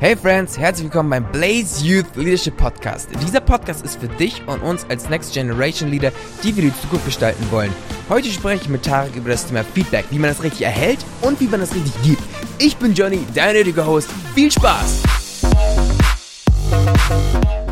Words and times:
Hey 0.00 0.16
Friends, 0.16 0.58
herzlich 0.58 0.84
willkommen 0.86 1.08
beim 1.08 1.24
Blaze 1.30 1.84
Youth 1.84 2.16
Leadership 2.16 2.56
Podcast. 2.56 3.08
Dieser 3.22 3.40
Podcast 3.40 3.84
ist 3.84 4.00
für 4.00 4.08
dich 4.08 4.42
und 4.46 4.60
uns 4.60 4.84
als 4.90 5.08
Next 5.08 5.32
Generation 5.32 5.88
Leader, 5.90 6.10
die 6.42 6.54
wir 6.54 6.64
die 6.64 6.80
Zukunft 6.80 7.06
gestalten 7.06 7.46
wollen. 7.50 7.72
Heute 8.08 8.28
spreche 8.28 8.64
ich 8.64 8.68
mit 8.68 8.84
Tarek 8.84 9.14
über 9.14 9.30
das 9.30 9.46
Thema 9.46 9.62
Feedback, 9.64 10.06
wie 10.10 10.18
man 10.18 10.30
das 10.30 10.42
richtig 10.42 10.62
erhält 10.62 10.98
und 11.22 11.40
wie 11.40 11.46
man 11.46 11.60
das 11.60 11.74
richtig 11.74 11.94
gibt. 12.02 12.22
Ich 12.58 12.76
bin 12.76 12.92
Johnny, 12.92 13.20
dein 13.34 13.56
heutiger 13.56 13.86
Host. 13.86 14.10
Viel 14.34 14.50
Spaß! 14.50 15.02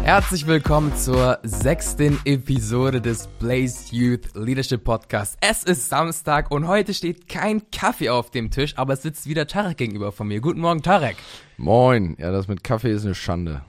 Herzlich 0.05 0.49
willkommen 0.49 0.95
zur 0.97 1.39
sechsten 1.45 2.19
Episode 2.25 3.01
des 3.01 3.29
Blaze 3.39 3.95
Youth 3.95 4.35
Leadership 4.35 4.83
Podcast. 4.83 5.39
Es 5.41 5.63
ist 5.63 5.89
Samstag 5.89 6.51
und 6.51 6.67
heute 6.67 6.93
steht 6.93 7.29
kein 7.29 7.71
Kaffee 7.71 8.11
auf 8.11 8.31
dem 8.33 8.51
Tisch, 8.51 8.77
aber 8.77 8.95
es 8.95 9.03
sitzt 9.03 9.29
wieder 9.29 9.47
Tarek 9.47 9.79
gegenüber 9.79 10.11
von 10.11 10.27
mir. 10.27 10.41
Guten 10.41 10.59
Morgen, 10.61 10.83
Tarek. 10.83 11.17
Moin. 11.57 12.17
Ja, 12.19 12.33
das 12.33 12.49
mit 12.49 12.65
Kaffee 12.65 12.91
ist 12.91 13.05
eine 13.05 13.15
Schande. 13.15 13.63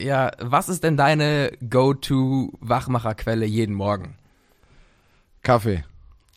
Ja, 0.00 0.30
was 0.40 0.70
ist 0.70 0.82
denn 0.82 0.96
deine 0.96 1.52
Go-To-Wachmacherquelle 1.68 3.44
jeden 3.44 3.74
Morgen? 3.74 4.16
Kaffee. 5.42 5.84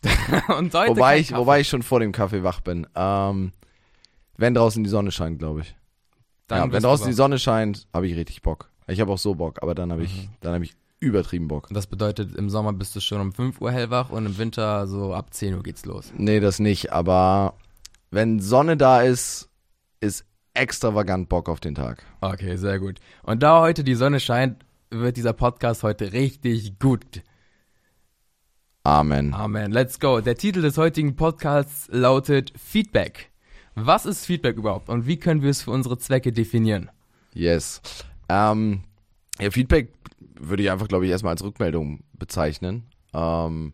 und 0.58 0.74
heute 0.74 0.90
Wobei 0.90 1.18
ich, 1.18 1.28
Kaffee. 1.28 1.40
wobei 1.40 1.60
ich 1.60 1.68
schon 1.68 1.82
vor 1.82 2.00
dem 2.00 2.12
Kaffee 2.12 2.42
wach 2.42 2.60
bin. 2.60 2.86
Ähm, 2.94 3.52
wenn 4.36 4.52
draußen 4.52 4.84
die 4.84 4.90
Sonne 4.90 5.12
scheint, 5.12 5.38
glaube 5.38 5.62
ich. 5.62 5.74
Ja, 6.50 6.70
wenn 6.70 6.82
draußen 6.82 7.06
die 7.06 7.12
Sonne 7.14 7.38
scheint, 7.38 7.86
habe 7.94 8.06
ich 8.06 8.16
richtig 8.16 8.42
Bock. 8.42 8.69
Ich 8.90 9.00
habe 9.00 9.12
auch 9.12 9.18
so 9.18 9.34
Bock, 9.34 9.62
aber 9.62 9.74
dann 9.74 9.92
habe 9.92 10.02
ich, 10.04 10.14
Mhm. 10.24 10.28
dann 10.40 10.54
habe 10.54 10.64
ich 10.64 10.74
übertrieben 11.00 11.48
Bock. 11.48 11.68
Das 11.70 11.86
bedeutet, 11.86 12.34
im 12.36 12.50
Sommer 12.50 12.72
bist 12.72 12.94
du 12.94 13.00
schon 13.00 13.20
um 13.20 13.32
5 13.32 13.60
Uhr 13.60 13.72
hellwach 13.72 14.10
und 14.10 14.26
im 14.26 14.36
Winter 14.38 14.86
so 14.86 15.14
ab 15.14 15.32
10 15.32 15.54
Uhr 15.54 15.62
geht's 15.62 15.86
los. 15.86 16.12
Nee, 16.16 16.40
das 16.40 16.58
nicht. 16.58 16.92
Aber 16.92 17.54
wenn 18.10 18.40
Sonne 18.40 18.76
da 18.76 19.00
ist, 19.02 19.48
ist 20.00 20.24
extravagant 20.54 21.28
Bock 21.28 21.48
auf 21.48 21.60
den 21.60 21.74
Tag. 21.74 22.04
Okay, 22.20 22.56
sehr 22.56 22.78
gut. 22.80 22.98
Und 23.22 23.42
da 23.42 23.60
heute 23.60 23.82
die 23.84 23.94
Sonne 23.94 24.20
scheint, 24.20 24.64
wird 24.90 25.16
dieser 25.16 25.32
Podcast 25.32 25.82
heute 25.84 26.12
richtig 26.12 26.78
gut. 26.78 27.22
Amen. 28.82 29.34
Amen. 29.34 29.72
Let's 29.72 30.00
go. 30.00 30.20
Der 30.20 30.36
Titel 30.36 30.62
des 30.62 30.78
heutigen 30.78 31.14
Podcasts 31.16 31.88
lautet 31.92 32.52
Feedback. 32.58 33.30
Was 33.74 34.04
ist 34.06 34.26
Feedback 34.26 34.56
überhaupt 34.56 34.88
und 34.88 35.06
wie 35.06 35.16
können 35.18 35.42
wir 35.42 35.50
es 35.50 35.62
für 35.62 35.70
unsere 35.70 35.96
Zwecke 35.98 36.32
definieren? 36.32 36.90
Yes. 37.32 37.80
Ähm, 38.28 38.82
ja, 39.40 39.50
Feedback 39.50 39.92
würde 40.38 40.62
ich 40.62 40.70
einfach, 40.70 40.88
glaube 40.88 41.04
ich, 41.04 41.10
erstmal 41.10 41.32
als 41.32 41.44
Rückmeldung 41.44 42.04
bezeichnen. 42.12 42.84
Ähm, 43.12 43.72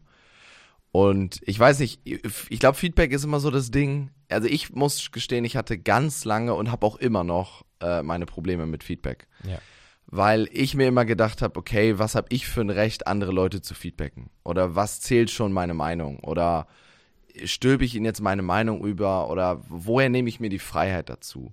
und 0.92 1.40
ich 1.44 1.58
weiß 1.58 1.80
nicht, 1.80 2.00
ich 2.04 2.58
glaube, 2.58 2.78
Feedback 2.78 3.12
ist 3.12 3.24
immer 3.24 3.40
so 3.40 3.50
das 3.50 3.70
Ding. 3.70 4.10
Also 4.28 4.48
ich 4.48 4.74
muss 4.74 5.10
gestehen, 5.10 5.44
ich 5.44 5.56
hatte 5.56 5.78
ganz 5.78 6.24
lange 6.24 6.54
und 6.54 6.70
habe 6.70 6.86
auch 6.86 6.96
immer 6.96 7.22
noch 7.22 7.64
äh, 7.80 8.02
meine 8.02 8.26
Probleme 8.26 8.66
mit 8.66 8.82
Feedback. 8.82 9.28
Ja. 9.44 9.58
Weil 10.06 10.48
ich 10.52 10.74
mir 10.74 10.86
immer 10.86 11.04
gedacht 11.04 11.42
habe, 11.42 11.58
okay, 11.58 11.98
was 11.98 12.14
habe 12.14 12.28
ich 12.30 12.46
für 12.46 12.60
ein 12.60 12.70
Recht, 12.70 13.06
andere 13.06 13.32
Leute 13.32 13.60
zu 13.60 13.74
feedbacken? 13.74 14.30
Oder 14.44 14.74
was 14.74 15.00
zählt 15.00 15.30
schon 15.30 15.52
meine 15.52 15.74
Meinung? 15.74 16.20
Oder 16.20 16.66
stülpe 17.44 17.84
ich 17.84 17.94
ihnen 17.94 18.06
jetzt 18.06 18.22
meine 18.22 18.42
Meinung 18.42 18.84
über? 18.84 19.28
Oder 19.28 19.62
woher 19.68 20.08
nehme 20.08 20.28
ich 20.28 20.40
mir 20.40 20.48
die 20.48 20.58
Freiheit 20.58 21.10
dazu? 21.10 21.52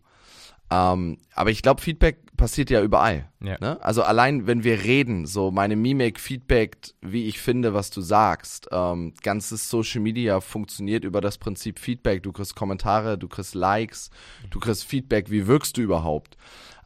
Ähm, 0.74 1.18
aber 1.36 1.52
ich 1.52 1.62
glaube, 1.62 1.82
Feedback 1.82 2.18
passiert 2.36 2.70
ja 2.72 2.82
überall. 2.82 3.30
Ja. 3.42 3.58
Ne? 3.60 3.78
Also 3.84 4.02
allein, 4.02 4.48
wenn 4.48 4.64
wir 4.64 4.84
reden, 4.84 5.28
so 5.28 5.52
meine 5.52 5.76
Mimik 5.76 6.20
feedbackt, 6.20 6.96
wie 7.02 7.28
ich 7.28 7.40
finde, 7.40 7.74
was 7.74 7.92
du 7.92 8.02
sagst. 8.02 8.70
Ähm, 8.72 9.14
ganzes 9.22 9.70
Social 9.70 10.02
Media 10.02 10.42
funktioniert 10.42 11.04
über 11.04 11.22
das 11.22 11.38
Prinzip 11.38 11.78
Feedback. 11.80 12.24
Du 12.24 12.32
kriegst 12.32 12.56
Kommentare, 12.56 13.18
du 13.18 13.28
kriegst 13.28 13.54
Likes, 13.54 14.10
du 14.50 14.60
kriegst 14.60 14.84
Feedback, 14.86 15.30
wie 15.30 15.46
wirkst 15.46 15.78
du 15.78 15.82
überhaupt? 15.82 16.38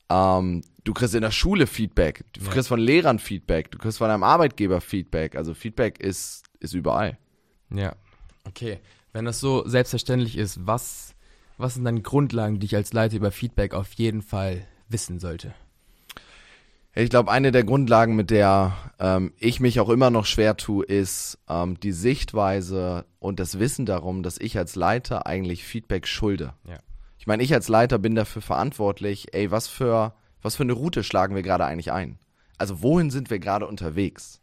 Ähm, 0.09 0.63
du 0.83 0.93
kriegst 0.93 1.15
in 1.15 1.21
der 1.21 1.31
Schule 1.31 1.65
Feedback, 1.67 2.25
du 2.33 2.41
Ja. 2.41 2.51
kriegst 2.51 2.67
von 2.67 2.79
Lehrern 2.79 3.19
Feedback, 3.19 3.71
du 3.71 3.77
kriegst 3.77 3.99
von 3.99 4.09
deinem 4.09 4.23
Arbeitgeber 4.23 4.81
Feedback. 4.81 5.35
Also 5.35 5.53
Feedback 5.53 5.99
ist, 5.99 6.43
ist 6.59 6.73
überall. 6.73 7.17
Ja. 7.69 7.95
Okay. 8.45 8.79
Wenn 9.13 9.25
das 9.25 9.39
so 9.39 9.67
selbstverständlich 9.67 10.37
ist, 10.37 10.65
was, 10.67 11.13
was 11.57 11.73
sind 11.73 11.85
dann 11.85 12.03
Grundlagen, 12.03 12.59
die 12.59 12.65
ich 12.65 12.75
als 12.75 12.93
Leiter 12.93 13.17
über 13.17 13.31
Feedback 13.31 13.73
auf 13.73 13.93
jeden 13.93 14.21
Fall 14.21 14.65
wissen 14.89 15.19
sollte? 15.19 15.53
Ich 16.93 17.11
glaube, 17.11 17.31
eine 17.31 17.51
der 17.51 17.63
Grundlagen, 17.63 18.15
mit 18.15 18.31
der 18.31 18.75
ähm, 18.99 19.31
ich 19.37 19.59
mich 19.59 19.79
auch 19.79 19.89
immer 19.89 20.09
noch 20.09 20.25
schwer 20.25 20.57
tue, 20.57 20.83
ist 20.83 21.37
ähm, 21.47 21.79
die 21.79 21.91
Sichtweise 21.91 23.05
und 23.19 23.39
das 23.39 23.59
Wissen 23.59 23.85
darum, 23.85 24.23
dass 24.23 24.39
ich 24.39 24.57
als 24.57 24.75
Leiter 24.75 25.27
eigentlich 25.27 25.63
Feedback 25.63 26.07
schulde. 26.07 26.53
Ja. 26.67 26.79
Ich 27.19 27.27
meine, 27.27 27.43
ich 27.43 27.53
als 27.53 27.67
Leiter 27.67 27.99
bin 27.99 28.15
dafür 28.15 28.41
verantwortlich, 28.41 29.33
ey, 29.33 29.51
was 29.51 29.67
für, 29.67 30.15
was 30.41 30.55
für 30.55 30.63
eine 30.63 30.73
Route 30.73 31.03
schlagen 31.03 31.35
wir 31.35 31.43
gerade 31.43 31.65
eigentlich 31.65 31.91
ein? 31.91 32.17
Also 32.57 32.81
wohin 32.81 33.11
sind 33.11 33.29
wir 33.29 33.37
gerade 33.37 33.67
unterwegs? 33.67 34.41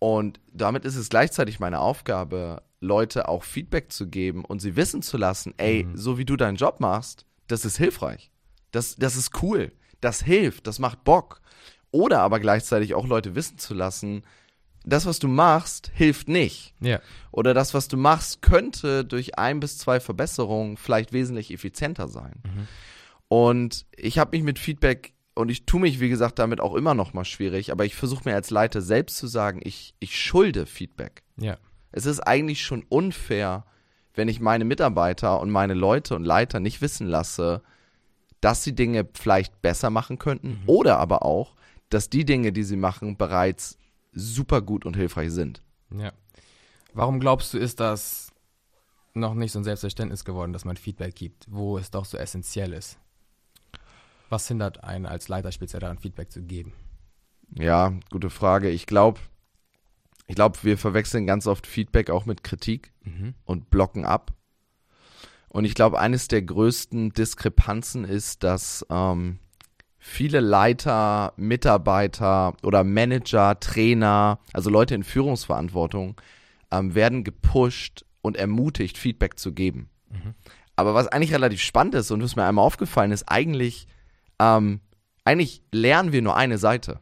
Und 0.00 0.40
damit 0.52 0.84
ist 0.84 0.96
es 0.96 1.08
gleichzeitig 1.08 1.60
meine 1.60 1.78
Aufgabe, 1.78 2.62
Leute 2.80 3.28
auch 3.28 3.42
Feedback 3.42 3.92
zu 3.92 4.08
geben 4.08 4.44
und 4.44 4.60
sie 4.60 4.76
wissen 4.76 5.02
zu 5.02 5.16
lassen, 5.16 5.54
ey, 5.56 5.86
so 5.94 6.18
wie 6.18 6.24
du 6.24 6.36
deinen 6.36 6.56
Job 6.56 6.80
machst, 6.80 7.24
das 7.48 7.64
ist 7.64 7.78
hilfreich. 7.78 8.30
Das, 8.70 8.96
das 8.96 9.16
ist 9.16 9.42
cool. 9.42 9.72
Das 10.00 10.22
hilft. 10.22 10.66
Das 10.66 10.78
macht 10.78 11.04
Bock. 11.04 11.40
Oder 11.90 12.20
aber 12.20 12.40
gleichzeitig 12.40 12.94
auch 12.94 13.06
Leute 13.06 13.34
wissen 13.34 13.58
zu 13.58 13.72
lassen, 13.72 14.22
das, 14.84 15.04
was 15.06 15.18
du 15.18 15.28
machst, 15.28 15.90
hilft 15.94 16.28
nicht. 16.28 16.74
Ja. 16.80 17.00
Oder 17.32 17.54
das, 17.54 17.74
was 17.74 17.88
du 17.88 17.96
machst, 17.96 18.40
könnte 18.40 19.04
durch 19.04 19.38
ein 19.38 19.58
bis 19.58 19.78
zwei 19.78 19.98
Verbesserungen 19.98 20.76
vielleicht 20.76 21.12
wesentlich 21.12 21.52
effizienter 21.52 22.08
sein. 22.08 22.40
Und 23.28 23.86
ich 23.96 24.18
habe 24.18 24.36
mich 24.36 24.44
mit 24.44 24.58
Feedback 24.58 25.14
und 25.34 25.50
ich 25.50 25.66
tue 25.66 25.80
mich, 25.80 26.00
wie 26.00 26.08
gesagt, 26.08 26.38
damit 26.38 26.60
auch 26.60 26.74
immer 26.74 26.94
noch 26.94 27.12
mal 27.12 27.24
schwierig, 27.24 27.72
aber 27.72 27.84
ich 27.84 27.94
versuche 27.94 28.28
mir 28.28 28.34
als 28.34 28.50
Leiter 28.50 28.80
selbst 28.80 29.16
zu 29.18 29.26
sagen, 29.26 29.60
ich, 29.62 29.94
ich 29.98 30.18
schulde 30.18 30.66
Feedback. 30.66 31.22
Ja. 31.36 31.58
Es 31.96 32.04
ist 32.04 32.20
eigentlich 32.20 32.60
schon 32.60 32.84
unfair, 32.90 33.64
wenn 34.12 34.28
ich 34.28 34.38
meine 34.38 34.66
Mitarbeiter 34.66 35.40
und 35.40 35.50
meine 35.50 35.72
Leute 35.72 36.14
und 36.14 36.24
Leiter 36.24 36.60
nicht 36.60 36.82
wissen 36.82 37.06
lasse, 37.06 37.62
dass 38.42 38.62
sie 38.62 38.74
Dinge 38.74 39.08
vielleicht 39.14 39.62
besser 39.62 39.88
machen 39.88 40.18
könnten 40.18 40.62
oder 40.66 40.98
aber 40.98 41.24
auch, 41.24 41.56
dass 41.88 42.10
die 42.10 42.26
Dinge, 42.26 42.52
die 42.52 42.64
sie 42.64 42.76
machen, 42.76 43.16
bereits 43.16 43.78
super 44.12 44.60
gut 44.60 44.84
und 44.84 44.94
hilfreich 44.94 45.30
sind. 45.30 45.62
Ja. 45.90 46.12
Warum 46.92 47.18
glaubst 47.18 47.54
du, 47.54 47.58
ist 47.58 47.80
das 47.80 48.30
noch 49.14 49.32
nicht 49.32 49.52
so 49.52 49.60
ein 49.60 49.64
Selbstverständnis 49.64 50.26
geworden, 50.26 50.52
dass 50.52 50.66
man 50.66 50.76
Feedback 50.76 51.14
gibt, 51.14 51.46
wo 51.48 51.78
es 51.78 51.90
doch 51.90 52.04
so 52.04 52.18
essentiell 52.18 52.74
ist? 52.74 52.98
Was 54.28 54.48
hindert 54.48 54.84
einen 54.84 55.06
als 55.06 55.28
Leiter 55.28 55.50
speziell 55.50 55.80
daran, 55.80 55.96
Feedback 55.96 56.30
zu 56.30 56.42
geben? 56.42 56.74
Ja, 57.54 57.94
gute 58.10 58.28
Frage. 58.28 58.68
Ich 58.68 58.84
glaube, 58.84 59.18
ich 60.26 60.34
glaube, 60.34 60.58
wir 60.62 60.76
verwechseln 60.78 61.26
ganz 61.26 61.46
oft 61.46 61.66
Feedback 61.66 62.10
auch 62.10 62.26
mit 62.26 62.42
Kritik 62.44 62.92
Mhm. 63.04 63.34
und 63.44 63.70
blocken 63.70 64.04
ab. 64.04 64.32
Und 65.48 65.64
ich 65.64 65.74
glaube, 65.74 65.98
eines 65.98 66.28
der 66.28 66.42
größten 66.42 67.12
Diskrepanzen 67.12 68.04
ist, 68.04 68.42
dass 68.42 68.84
ähm, 68.90 69.38
viele 69.98 70.40
Leiter, 70.40 71.32
Mitarbeiter 71.36 72.54
oder 72.62 72.84
Manager, 72.84 73.58
Trainer, 73.60 74.38
also 74.52 74.68
Leute 74.70 74.94
in 74.94 75.02
Führungsverantwortung, 75.04 76.20
ähm, 76.70 76.94
werden 76.94 77.24
gepusht 77.24 78.04
und 78.22 78.36
ermutigt, 78.36 78.98
Feedback 78.98 79.38
zu 79.38 79.52
geben. 79.52 79.88
Aber 80.74 80.94
was 80.94 81.08
eigentlich 81.08 81.32
relativ 81.32 81.62
spannend 81.62 81.94
ist 81.94 82.10
und 82.10 82.22
was 82.22 82.36
mir 82.36 82.44
einmal 82.44 82.64
aufgefallen 82.64 83.12
ist, 83.12 83.24
eigentlich, 83.28 83.86
ähm, 84.38 84.80
eigentlich 85.24 85.62
lernen 85.72 86.12
wir 86.12 86.22
nur 86.22 86.36
eine 86.36 86.58
Seite. 86.58 87.00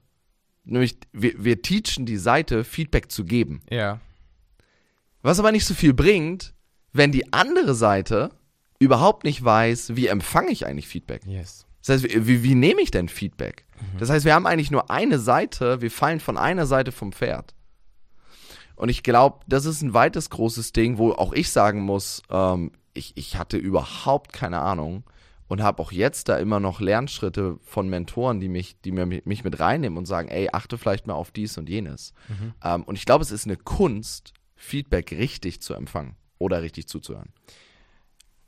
Nämlich, 0.64 0.96
wir, 1.12 1.32
wir 1.42 1.62
teachen 1.62 2.06
die 2.06 2.16
Seite, 2.16 2.64
Feedback 2.64 3.10
zu 3.10 3.24
geben. 3.24 3.62
Ja. 3.70 4.00
Was 5.22 5.38
aber 5.38 5.52
nicht 5.52 5.66
so 5.66 5.74
viel 5.74 5.94
bringt, 5.94 6.54
wenn 6.92 7.12
die 7.12 7.32
andere 7.32 7.74
Seite 7.74 8.30
überhaupt 8.78 9.24
nicht 9.24 9.44
weiß, 9.44 9.96
wie 9.96 10.06
empfange 10.06 10.50
ich 10.50 10.66
eigentlich 10.66 10.88
Feedback. 10.88 11.22
Yes. 11.26 11.66
Das 11.80 12.02
heißt, 12.02 12.26
wie, 12.26 12.42
wie, 12.42 12.54
nehme 12.54 12.80
ich 12.80 12.90
denn 12.90 13.08
Feedback? 13.08 13.66
Das 13.98 14.08
heißt, 14.08 14.24
wir 14.24 14.34
haben 14.34 14.46
eigentlich 14.46 14.70
nur 14.70 14.90
eine 14.90 15.18
Seite, 15.18 15.82
wir 15.82 15.90
fallen 15.90 16.20
von 16.20 16.38
einer 16.38 16.66
Seite 16.66 16.92
vom 16.92 17.12
Pferd. 17.12 17.54
Und 18.76 18.88
ich 18.88 19.02
glaube, 19.02 19.40
das 19.46 19.66
ist 19.66 19.82
ein 19.82 19.92
weites 19.92 20.30
großes 20.30 20.72
Ding, 20.72 20.98
wo 20.98 21.12
auch 21.12 21.32
ich 21.32 21.50
sagen 21.50 21.82
muss, 21.82 22.22
ähm, 22.30 22.72
ich, 22.94 23.12
ich 23.16 23.36
hatte 23.36 23.56
überhaupt 23.56 24.32
keine 24.32 24.60
Ahnung 24.60 25.04
und 25.48 25.62
habe 25.62 25.82
auch 25.82 25.92
jetzt 25.92 26.28
da 26.28 26.38
immer 26.38 26.60
noch 26.60 26.80
Lernschritte 26.80 27.58
von 27.62 27.88
Mentoren, 27.88 28.40
die 28.40 28.48
mich, 28.48 28.80
die 28.82 28.92
mir, 28.92 29.06
mich 29.06 29.44
mit 29.44 29.60
reinnehmen 29.60 29.98
und 29.98 30.06
sagen, 30.06 30.28
ey, 30.28 30.48
achte 30.52 30.78
vielleicht 30.78 31.06
mal 31.06 31.14
auf 31.14 31.30
dies 31.30 31.58
und 31.58 31.68
jenes. 31.68 32.12
Ähm, 32.62 32.82
und 32.84 32.96
ich 32.96 33.04
glaube, 33.04 33.22
es 33.22 33.30
ist 33.30 33.46
eine 33.46 33.56
Kunst, 33.56 34.32
Feedback 34.56 35.12
richtig 35.12 35.60
zu 35.60 35.74
empfangen 35.74 36.16
oder 36.38 36.62
richtig 36.62 36.88
zuzuhören. 36.88 37.32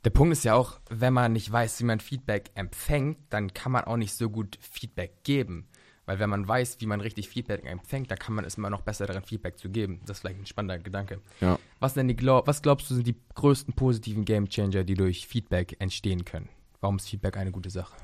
Der 0.03 0.09
Punkt 0.11 0.31
ist 0.31 0.45
ja 0.45 0.55
auch, 0.55 0.79
wenn 0.89 1.13
man 1.13 1.33
nicht 1.33 1.51
weiß, 1.51 1.81
wie 1.81 1.85
man 1.85 1.99
Feedback 1.99 2.51
empfängt, 2.55 3.17
dann 3.29 3.53
kann 3.53 3.71
man 3.71 3.83
auch 3.83 3.97
nicht 3.97 4.13
so 4.13 4.29
gut 4.29 4.57
Feedback 4.61 5.23
geben. 5.23 5.67
Weil 6.05 6.19
wenn 6.19 6.29
man 6.29 6.47
weiß, 6.47 6.77
wie 6.79 6.85
man 6.85 7.01
richtig 7.01 7.27
Feedback 7.27 7.65
empfängt, 7.65 8.09
dann 8.09 8.17
kann 8.17 8.33
man 8.33 8.45
es 8.45 8.55
immer 8.55 8.69
noch 8.69 8.81
besser 8.81 9.05
darin, 9.05 9.23
Feedback 9.23 9.57
zu 9.57 9.69
geben. 9.69 9.99
Das 10.05 10.17
ist 10.17 10.21
vielleicht 10.21 10.39
ein 10.39 10.45
spannender 10.45 10.79
Gedanke. 10.79 11.19
Ja. 11.41 11.59
Was, 11.81 11.95
denn 11.95 12.07
die, 12.07 12.15
was 12.17 12.61
glaubst 12.61 12.89
du, 12.89 12.95
sind 12.95 13.05
die 13.05 13.17
größten 13.35 13.73
positiven 13.73 14.23
Gamechanger, 14.23 14.85
die 14.85 14.93
durch 14.93 15.27
Feedback 15.27 15.75
entstehen 15.79 16.23
können? 16.23 16.47
Warum 16.79 16.97
ist 16.97 17.09
Feedback 17.09 17.37
eine 17.37 17.51
gute 17.51 17.69
Sache? 17.69 17.95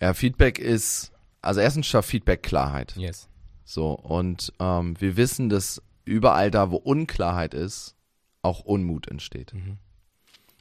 Ja, 0.00 0.14
Feedback 0.14 0.58
ist, 0.58 1.12
also 1.40 1.60
erstens 1.60 1.86
schafft 1.86 2.10
Feedback 2.10 2.42
Klarheit. 2.42 2.94
Yes. 2.96 3.28
So, 3.64 3.92
und 3.92 4.52
ähm, 4.60 4.94
wir 5.00 5.16
wissen, 5.16 5.48
dass 5.48 5.82
überall 6.04 6.50
da, 6.50 6.70
wo 6.70 6.76
Unklarheit 6.76 7.54
ist, 7.54 7.96
auch 8.42 8.60
Unmut 8.60 9.08
entsteht. 9.08 9.54
Mhm. 9.54 9.78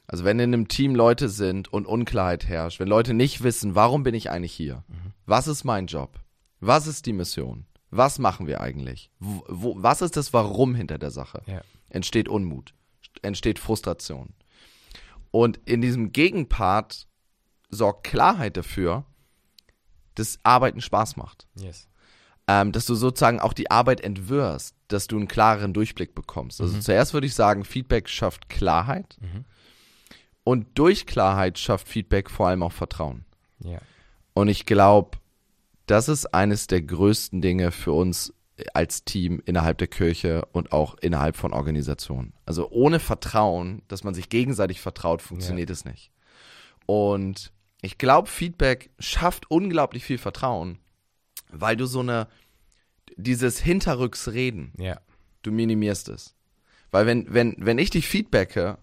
Also 0.08 0.24
wenn 0.24 0.40
in 0.40 0.54
einem 0.54 0.68
Team 0.68 0.96
Leute 0.96 1.30
sind 1.30 1.72
und 1.72 1.86
Unklarheit 1.86 2.48
herrscht, 2.48 2.80
wenn 2.80 2.88
Leute 2.88 3.14
nicht 3.14 3.44
wissen, 3.44 3.76
warum 3.76 4.04
bin 4.04 4.14
ich 4.16 4.30
eigentlich 4.30 4.54
hier? 4.54 4.84
Mhm. 4.88 5.14
Was 5.26 5.48
ist 5.48 5.64
mein 5.64 5.88
Job? 5.88 6.20
Was 6.60 6.88
ist 6.88 7.06
die 7.06 7.14
Mission? 7.14 7.66
Was 7.90 8.20
machen 8.20 8.48
wir 8.48 8.62
eigentlich? 8.62 9.10
Wo, 9.20 9.44
wo, 9.48 9.76
was 9.78 10.02
ist 10.02 10.18
das 10.18 10.34
Warum 10.34 10.76
hinter 10.76 10.98
der 10.98 11.12
Sache? 11.12 11.42
Ja. 11.46 11.62
Entsteht 11.90 12.28
Unmut, 12.28 12.74
entsteht 13.22 13.60
Frustration. 13.60 14.34
Und 15.36 15.60
in 15.66 15.82
diesem 15.82 16.14
Gegenpart 16.14 17.08
sorgt 17.70 18.06
Klarheit 18.06 18.56
dafür, 18.56 19.04
dass 20.14 20.40
Arbeiten 20.44 20.80
Spaß 20.80 21.18
macht. 21.18 21.46
Yes. 21.56 21.90
Ähm, 22.48 22.72
dass 22.72 22.86
du 22.86 22.96
sozusagen 22.96 23.42
auch 23.42 23.52
die 23.52 23.70
Arbeit 23.70 24.00
entwirrst, 24.00 24.76
dass 24.88 25.08
du 25.08 25.18
einen 25.18 25.28
klareren 25.28 25.74
Durchblick 25.74 26.16
bekommst. 26.16 26.62
Also 26.62 26.78
Mhm. 26.78 26.82
zuerst 26.82 27.14
würde 27.14 27.28
ich 27.28 27.34
sagen, 27.36 27.66
Feedback 27.66 28.08
schafft 28.08 28.48
Klarheit 28.48 29.18
Mhm. 29.20 29.44
und 30.46 30.68
durch 30.80 31.06
Klarheit 31.06 31.60
schafft 31.60 31.90
Feedback 31.90 32.30
vor 32.32 32.48
allem 32.48 32.64
auch 32.64 32.72
Vertrauen. 32.72 33.26
Ja. 33.60 33.80
Und 34.34 34.48
ich 34.48 34.66
glaube, 34.66 35.18
das 35.86 36.08
ist 36.08 36.34
eines 36.34 36.68
der 36.68 36.82
größten 36.82 37.42
Dinge 37.42 37.72
für 37.72 37.92
uns 37.92 38.34
als 38.74 39.04
Team 39.04 39.42
innerhalb 39.46 39.78
der 39.80 39.88
Kirche 39.88 40.46
und 40.54 40.72
auch 40.72 40.96
innerhalb 41.00 41.36
von 41.36 41.54
Organisationen. 41.54 42.34
Also 42.46 42.70
ohne 42.70 43.00
Vertrauen, 43.00 43.82
dass 43.88 44.04
man 44.04 44.14
sich 44.14 44.30
gegenseitig 44.30 44.80
vertraut, 44.82 45.22
funktioniert 45.22 45.70
es 45.70 45.84
nicht. 45.86 46.12
Und 46.86 47.52
ich 47.82 47.98
glaube, 47.98 48.30
Feedback 48.30 48.90
schafft 49.00 49.50
unglaublich 49.52 50.04
viel 50.06 50.18
Vertrauen, 50.18 50.80
weil 51.52 51.76
du 51.76 51.86
so 51.86 52.00
eine, 52.00 52.28
dieses 53.18 53.60
Hinterrücksreden, 53.60 54.72
Ja. 54.78 55.00
du 55.42 55.52
minimierst 55.52 56.10
es. 56.10 56.36
Weil 56.92 57.06
wenn, 57.06 57.34
wenn, 57.34 57.56
wenn 57.58 57.78
ich 57.78 57.90
dich 57.90 58.08
feedbacke, 58.08 58.78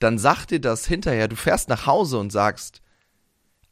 dann 0.00 0.18
sag 0.18 0.46
dir 0.46 0.60
das 0.60 0.86
hinterher, 0.86 1.28
du 1.28 1.36
fährst 1.36 1.68
nach 1.68 1.86
Hause 1.86 2.18
und 2.18 2.30
sagst, 2.32 2.82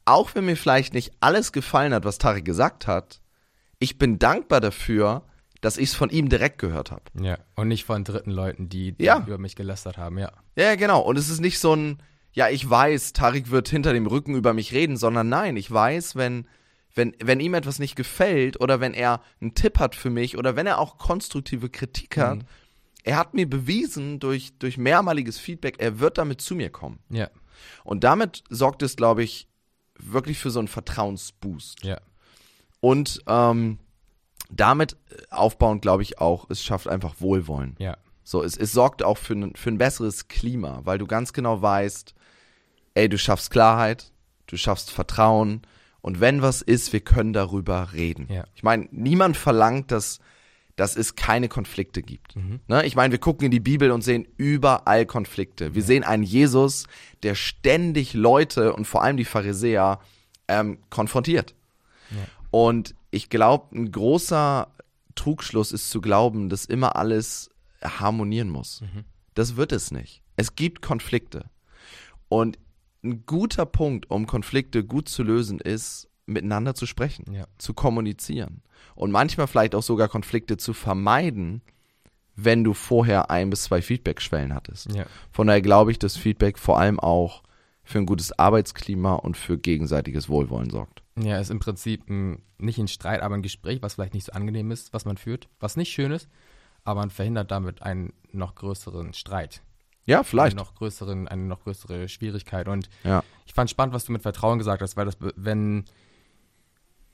auch 0.05 0.35
wenn 0.35 0.45
mir 0.45 0.55
vielleicht 0.57 0.93
nicht 0.93 1.11
alles 1.19 1.51
gefallen 1.51 1.93
hat, 1.93 2.05
was 2.05 2.17
Tarek 2.17 2.45
gesagt 2.45 2.87
hat, 2.87 3.21
ich 3.79 3.97
bin 3.97 4.19
dankbar 4.19 4.61
dafür, 4.61 5.25
dass 5.63 5.77
ich 5.77 5.89
es 5.89 5.95
von 5.95 6.09
ihm 6.09 6.29
direkt 6.29 6.57
gehört 6.59 6.91
habe. 6.91 7.03
Ja. 7.19 7.37
Und 7.55 7.69
nicht 7.69 7.85
von 7.85 8.03
dritten 8.03 8.31
Leuten, 8.31 8.69
die, 8.69 8.91
die 8.91 9.05
Ja. 9.05 9.19
über 9.25 9.37
mich 9.37 9.55
gelästert 9.55 9.97
haben, 9.97 10.17
ja. 10.17 10.31
Ja, 10.55 10.75
genau. 10.75 10.99
Und 11.01 11.17
es 11.17 11.29
ist 11.29 11.39
nicht 11.39 11.57
so 11.59 11.73
ein, 11.75 12.03
ja, 12.33 12.49
ich 12.49 12.69
weiß, 12.69 13.13
Tarek 13.13 13.49
wird 13.49 13.69
hinter 13.69 13.93
dem 13.93 14.05
Rücken 14.05 14.35
über 14.35 14.53
mich 14.53 14.73
reden, 14.73 14.97
sondern 14.97 15.29
nein, 15.29 15.55
ich 15.57 15.71
weiß, 15.71 16.15
wenn, 16.15 16.47
wenn, 16.95 17.15
wenn 17.23 17.39
ihm 17.39 17.53
etwas 17.53 17.79
nicht 17.79 17.95
gefällt 17.95 18.59
oder 18.59 18.79
wenn 18.79 18.93
er 18.93 19.21
einen 19.41 19.55
Tipp 19.55 19.79
hat 19.79 19.95
für 19.95 20.09
mich 20.09 20.37
oder 20.37 20.55
wenn 20.55 20.67
er 20.67 20.79
auch 20.79 20.97
konstruktive 20.97 21.69
Kritik 21.69 22.17
hat, 22.17 22.39
Mhm. 22.39 22.43
er 23.03 23.17
hat 23.17 23.33
mir 23.33 23.49
bewiesen 23.49 24.19
durch, 24.19 24.57
durch 24.59 24.77
mehrmaliges 24.77 25.37
Feedback, 25.39 25.75
er 25.79 25.99
wird 25.99 26.17
damit 26.17 26.41
zu 26.41 26.55
mir 26.55 26.69
kommen. 26.69 26.99
Ja. 27.09 27.29
Und 27.83 28.03
damit 28.03 28.43
sorgt 28.49 28.81
es, 28.83 28.95
glaube 28.95 29.23
ich, 29.23 29.47
wirklich 29.97 30.39
für 30.39 30.49
so 30.51 30.59
einen 30.59 30.67
Vertrauensboost. 30.67 31.83
Ja. 31.85 31.99
Und 32.81 33.21
ähm, 33.27 33.79
damit 34.49 34.97
aufbauend, 35.29 35.81
glaube 35.81 36.03
ich, 36.03 36.19
auch, 36.19 36.49
es 36.49 36.63
schafft 36.63 36.87
einfach 36.87 37.15
Wohlwollen. 37.19 37.75
Ja. 37.79 37.97
So, 38.23 38.43
es, 38.43 38.55
es 38.55 38.71
sorgt 38.71 39.03
auch 39.03 39.17
für 39.17 39.33
ein, 39.33 39.55
für 39.55 39.69
ein 39.69 39.77
besseres 39.77 40.27
Klima, 40.27 40.81
weil 40.83 40.97
du 40.97 41.07
ganz 41.07 41.33
genau 41.33 41.61
weißt, 41.61 42.13
ey, 42.93 43.09
du 43.09 43.17
schaffst 43.17 43.51
Klarheit, 43.51 44.11
du 44.47 44.57
schaffst 44.57 44.91
Vertrauen 44.91 45.61
und 46.01 46.19
wenn 46.19 46.41
was 46.41 46.61
ist, 46.61 46.93
wir 46.93 47.01
können 47.01 47.33
darüber 47.33 47.93
reden. 47.93 48.27
Ja. 48.29 48.45
Ich 48.55 48.63
meine, 48.63 48.87
niemand 48.91 49.35
verlangt, 49.37 49.91
dass, 49.91 50.19
dass 50.75 50.95
es 50.95 51.15
keine 51.15 51.49
Konflikte 51.49 52.01
gibt. 52.01 52.35
Mhm. 52.35 52.59
Ne? 52.67 52.85
Ich 52.85 52.95
meine, 52.95 53.11
wir 53.11 53.19
gucken 53.19 53.45
in 53.45 53.51
die 53.51 53.59
Bibel 53.59 53.91
und 53.91 54.03
sehen 54.03 54.27
überall 54.37 55.05
Konflikte. 55.05 55.75
Wir 55.75 55.83
sehen 55.83 56.03
einen 56.03 56.23
Jesus, 56.23 56.87
der 57.23 57.35
ständig 57.35 58.13
Leute 58.13 58.73
und 58.73 58.85
vor 58.85 59.03
allem 59.03 59.17
die 59.17 59.25
Pharisäer 59.25 59.99
ähm, 60.47 60.77
konfrontiert. 60.89 61.55
Ja. 62.11 62.25
Und 62.51 62.95
ich 63.13 63.29
glaube, 63.29 63.75
ein 63.77 63.91
großer 63.91 64.67
Trugschluss 65.15 65.71
ist 65.71 65.89
zu 65.91 66.01
glauben, 66.01 66.49
dass 66.49 66.65
immer 66.65 66.95
alles 66.95 67.49
harmonieren 67.83 68.49
muss. 68.49 68.81
Mhm. 68.81 69.03
Das 69.35 69.55
wird 69.55 69.71
es 69.71 69.91
nicht. 69.91 70.23
Es 70.35 70.55
gibt 70.55 70.81
Konflikte. 70.81 71.45
Und 72.29 72.57
ein 73.03 73.25
guter 73.25 73.65
Punkt, 73.65 74.09
um 74.09 74.25
Konflikte 74.25 74.83
gut 74.83 75.09
zu 75.09 75.21
lösen, 75.23 75.59
ist, 75.59 76.09
miteinander 76.25 76.73
zu 76.73 76.85
sprechen, 76.85 77.31
Ja. 77.33 77.45
zu 77.57 77.73
kommunizieren. 77.73 78.61
Und 78.95 79.11
manchmal 79.11 79.47
vielleicht 79.47 79.75
auch 79.75 79.83
sogar 79.83 80.07
Konflikte 80.07 80.57
zu 80.57 80.73
vermeiden, 80.73 81.61
wenn 82.35 82.63
du 82.63 82.73
vorher 82.73 83.29
ein 83.29 83.49
bis 83.51 83.63
zwei 83.63 83.81
Feedbackschwellen 83.81 84.55
hattest. 84.55 84.91
Ja. 84.95 85.05
Von 85.31 85.47
daher 85.47 85.61
glaube 85.61 85.91
ich, 85.91 85.99
dass 85.99 86.17
Feedback 86.17 86.57
vor 86.57 86.79
allem 86.79 86.99
auch 86.99 87.43
für 87.83 87.99
ein 87.99 88.05
gutes 88.07 88.31
Arbeitsklima 88.39 89.13
und 89.15 89.37
für 89.37 89.57
gegenseitiges 89.59 90.29
Wohlwollen 90.29 90.69
sorgt. 90.71 91.02
Ja, 91.17 91.39
ist 91.39 91.51
im 91.51 91.59
Prinzip 91.59 92.09
ein, 92.09 92.41
nicht 92.57 92.79
ein 92.79 92.87
Streit, 92.87 93.21
aber 93.21 93.35
ein 93.35 93.43
Gespräch, 93.43 93.81
was 93.81 93.95
vielleicht 93.95 94.13
nicht 94.15 94.25
so 94.25 94.31
angenehm 94.31 94.71
ist, 94.71 94.93
was 94.93 95.05
man 95.05 95.17
führt, 95.17 95.47
was 95.59 95.77
nicht 95.77 95.91
schön 95.91 96.11
ist, 96.11 96.27
aber 96.83 97.01
man 97.01 97.09
verhindert 97.11 97.51
damit 97.51 97.83
einen 97.83 98.13
noch 98.31 98.55
größeren 98.55 99.13
Streit. 99.13 99.61
Ja, 100.05 100.23
vielleicht. 100.23 100.57
Eine 100.57 100.61
noch, 100.65 100.75
größeren, 100.75 101.27
eine 101.27 101.43
noch 101.43 101.61
größere 101.63 102.09
Schwierigkeit. 102.09 102.67
Und 102.67 102.89
Ja. 103.03 103.23
ich 103.45 103.53
fand 103.53 103.69
spannend, 103.69 103.93
was 103.93 104.05
du 104.05 104.11
mit 104.11 104.21
Vertrauen 104.21 104.57
gesagt 104.57 104.81
hast, 104.81 104.97
weil 104.97 105.05
das, 105.05 105.17
wenn 105.19 105.85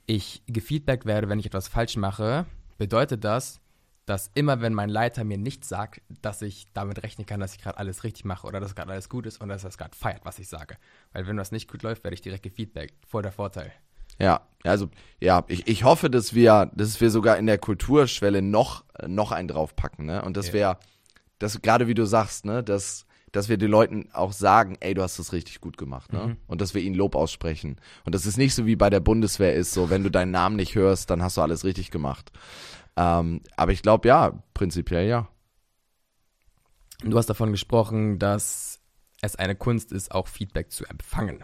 ich 0.06 0.42
gefeedbackt 0.46 1.06
werde, 1.06 1.28
wenn 1.28 1.38
ich 1.38 1.46
etwas 1.46 1.68
falsch 1.68 1.96
mache, 1.96 2.46
bedeutet 2.78 3.22
das, 3.22 3.60
dass 4.06 4.28
immer, 4.34 4.60
wenn 4.60 4.74
mein 4.74 4.88
Leiter 4.88 5.22
mir 5.22 5.38
nicht 5.38 5.64
sagt, 5.64 6.00
dass 6.20 6.42
ich 6.42 6.66
damit 6.72 7.04
rechnen 7.04 7.26
kann, 7.26 7.38
dass 7.38 7.54
ich 7.54 7.60
gerade 7.60 7.78
alles 7.78 8.02
richtig 8.02 8.24
mache 8.24 8.46
oder 8.46 8.58
dass 8.58 8.74
gerade 8.74 8.90
alles 8.90 9.08
gut 9.08 9.26
ist 9.26 9.40
und 9.40 9.48
dass 9.50 9.62
er 9.62 9.68
es 9.68 9.78
gerade 9.78 9.94
feiert, 9.94 10.24
was 10.24 10.40
ich 10.40 10.48
sage. 10.48 10.76
Weil 11.12 11.28
wenn 11.28 11.36
das 11.36 11.52
nicht 11.52 11.70
gut 11.70 11.82
läuft, 11.84 12.02
werde 12.02 12.14
ich 12.14 12.22
direkt 12.22 12.42
gefeedbackt. 12.42 12.94
Voll 13.06 13.22
der 13.22 13.30
Vorteil. 13.30 13.72
Ja, 14.20 14.42
also 14.64 14.88
ja, 15.20 15.44
ich, 15.48 15.66
ich 15.66 15.84
hoffe, 15.84 16.10
dass 16.10 16.34
wir, 16.34 16.70
dass 16.74 17.00
wir 17.00 17.10
sogar 17.10 17.38
in 17.38 17.46
der 17.46 17.58
Kulturschwelle 17.58 18.42
noch 18.42 18.84
noch 19.06 19.32
einen 19.32 19.48
draufpacken, 19.48 20.06
ne? 20.06 20.22
Und 20.22 20.36
dass 20.36 20.48
Ja. 20.48 20.52
wir, 20.52 20.78
dass 21.38 21.60
gerade 21.62 21.86
wie 21.88 21.94
du 21.94 22.04
sagst, 22.04 22.44
ne, 22.44 22.62
dass 22.62 23.06
dass 23.32 23.48
wir 23.48 23.58
den 23.58 23.70
Leuten 23.70 24.08
auch 24.12 24.32
sagen, 24.32 24.76
ey, 24.80 24.92
du 24.92 25.02
hast 25.02 25.20
das 25.20 25.32
richtig 25.32 25.60
gut 25.60 25.78
gemacht, 25.78 26.12
ne? 26.12 26.26
Mhm. 26.26 26.36
Und 26.48 26.60
dass 26.60 26.74
wir 26.74 26.82
ihnen 26.82 26.96
Lob 26.96 27.14
aussprechen. 27.14 27.76
Und 28.04 28.14
dass 28.14 28.26
es 28.26 28.36
nicht 28.36 28.54
so 28.56 28.66
wie 28.66 28.74
bei 28.76 28.90
der 28.90 28.98
Bundeswehr 29.00 29.54
ist, 29.54 29.72
so 29.72 29.88
wenn 29.88 30.02
du 30.02 30.10
deinen 30.10 30.32
Namen 30.32 30.56
nicht 30.56 30.74
hörst, 30.74 31.10
dann 31.10 31.22
hast 31.22 31.36
du 31.36 31.40
alles 31.40 31.62
richtig 31.64 31.92
gemacht. 31.92 32.32
Ähm, 32.96 33.40
aber 33.56 33.70
ich 33.72 33.82
glaube, 33.82 34.08
ja, 34.08 34.42
prinzipiell 34.52 35.06
ja. 35.08 35.28
Du 37.04 37.16
hast 37.16 37.30
davon 37.30 37.52
gesprochen, 37.52 38.18
dass 38.18 38.80
es 39.22 39.36
eine 39.36 39.54
Kunst 39.54 39.92
ist, 39.92 40.12
auch 40.12 40.26
Feedback 40.28 40.70
zu 40.72 40.84
empfangen. 40.86 41.42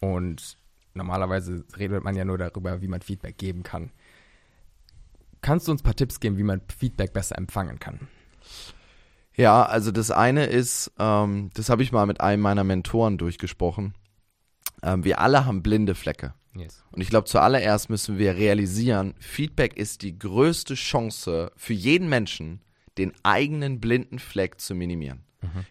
Und 0.00 0.58
normalerweise 0.94 1.64
redet 1.76 2.02
man 2.02 2.16
ja 2.16 2.24
nur 2.24 2.38
darüber, 2.38 2.80
wie 2.80 2.88
man 2.88 3.02
Feedback 3.02 3.38
geben 3.38 3.62
kann. 3.62 3.90
Kannst 5.40 5.68
du 5.68 5.72
uns 5.72 5.82
ein 5.82 5.84
paar 5.84 5.96
Tipps 5.96 6.20
geben, 6.20 6.38
wie 6.38 6.42
man 6.42 6.62
Feedback 6.76 7.12
besser 7.12 7.36
empfangen 7.36 7.78
kann? 7.78 8.08
Ja, 9.36 9.64
also 9.64 9.90
das 9.90 10.10
eine 10.10 10.46
ist, 10.46 10.92
ähm, 10.98 11.50
das 11.54 11.68
habe 11.68 11.82
ich 11.82 11.92
mal 11.92 12.06
mit 12.06 12.20
einem 12.20 12.42
meiner 12.42 12.64
Mentoren 12.64 13.18
durchgesprochen. 13.18 13.94
Ähm, 14.82 15.04
wir 15.04 15.20
alle 15.20 15.44
haben 15.44 15.62
blinde 15.62 15.94
Flecke. 15.94 16.34
Yes. 16.54 16.84
Und 16.92 17.00
ich 17.00 17.08
glaube, 17.08 17.26
zuallererst 17.26 17.90
müssen 17.90 18.16
wir 18.16 18.36
realisieren, 18.36 19.14
Feedback 19.18 19.76
ist 19.76 20.02
die 20.02 20.16
größte 20.18 20.74
Chance 20.74 21.50
für 21.56 21.72
jeden 21.72 22.08
Menschen, 22.08 22.62
den 22.96 23.12
eigenen 23.24 23.80
blinden 23.80 24.20
Fleck 24.20 24.60
zu 24.60 24.74
minimieren. 24.74 25.24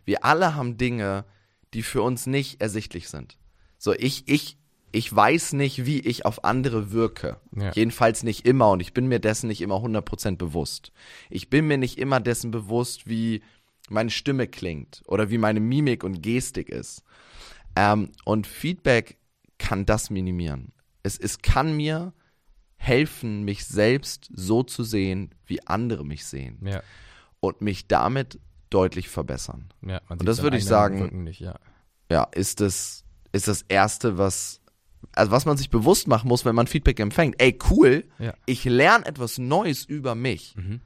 Wir 0.06 0.24
alle 0.24 0.56
haben 0.56 0.77
Dinge, 0.77 1.25
die 1.74 1.84
für 1.84 2.01
uns 2.01 2.27
nicht 2.27 2.62
ersichtlich 2.62 3.10
sind. 3.10 3.38
So, 3.77 3.94
ich, 3.94 4.27
ich, 4.27 4.58
ich 4.94 5.14
weiß 5.14 5.54
nicht, 5.54 5.86
wie 5.86 6.00
ich 6.00 6.26
auf 6.26 6.44
andere 6.46 6.92
wirke. 6.92 7.38
Ja. 7.56 7.72
Jedenfalls 7.74 8.24
nicht 8.24 8.46
immer 8.48 8.70
und 8.70 8.80
ich 8.80 8.94
bin 8.94 9.08
mir 9.08 9.20
dessen 9.20 9.48
nicht 9.48 9.62
immer 9.62 9.76
100% 9.78 10.38
bewusst. 10.38 10.92
Ich 11.30 11.50
bin 11.50 11.68
mir 11.68 11.78
nicht 11.78 11.98
immer 11.98 12.20
dessen 12.22 12.52
bewusst, 12.52 13.08
wie 13.08 13.44
meine 13.90 14.12
Stimme 14.12 14.48
klingt 14.48 15.02
oder 15.08 15.30
wie 15.30 15.38
meine 15.38 15.60
Mimik 15.60 16.04
und 16.06 16.22
Gestik 16.22 16.70
ist. 16.70 17.04
Ähm, 17.76 18.12
und 18.24 18.48
Feedback 18.48 19.18
kann 19.58 19.86
das 19.86 20.10
minimieren. 20.10 20.72
Es, 21.04 21.18
es 21.18 21.40
kann 21.42 21.76
mir 21.76 22.14
helfen, 22.78 23.44
mich 23.44 23.66
selbst 23.66 24.30
so 24.34 24.64
zu 24.64 24.84
sehen, 24.84 25.34
wie 25.46 25.66
andere 25.68 26.06
mich 26.06 26.26
sehen 26.26 26.60
Ja, 26.66 26.82
und 27.40 27.62
mich 27.62 27.88
damit 27.88 28.40
deutlich 28.70 29.10
verbessern. 29.10 29.70
ja. 29.82 30.02
Und 30.10 30.28
das 30.28 30.42
würde 30.44 30.58
ich 30.58 30.66
sagen- 30.66 31.24
Nicht, 31.24 31.40
ja. 31.40 31.60
Ja, 32.12 32.24
ist 32.26 32.60
das, 32.60 33.06
ist 33.32 33.48
das 33.48 33.64
Erste, 33.70 34.18
was, 34.18 34.60
also 35.15 35.32
was 35.32 35.46
man 35.46 35.58
sich 35.58 35.70
bewusst 35.70 36.08
machen 36.08 36.27
muss, 36.27 36.46
wenn 36.46 36.55
man 36.55 36.67
Feedback 36.67 37.00
empfängt. 37.00 37.36
Ey, 37.41 37.58
cool, 37.70 38.05
Ja. 38.20 38.34
ich 38.46 38.63
lerne 38.65 39.05
etwas 39.05 39.38
Neues 39.38 39.86
über 39.86 40.15
mich 40.15 40.55
Mhm. 40.55 40.82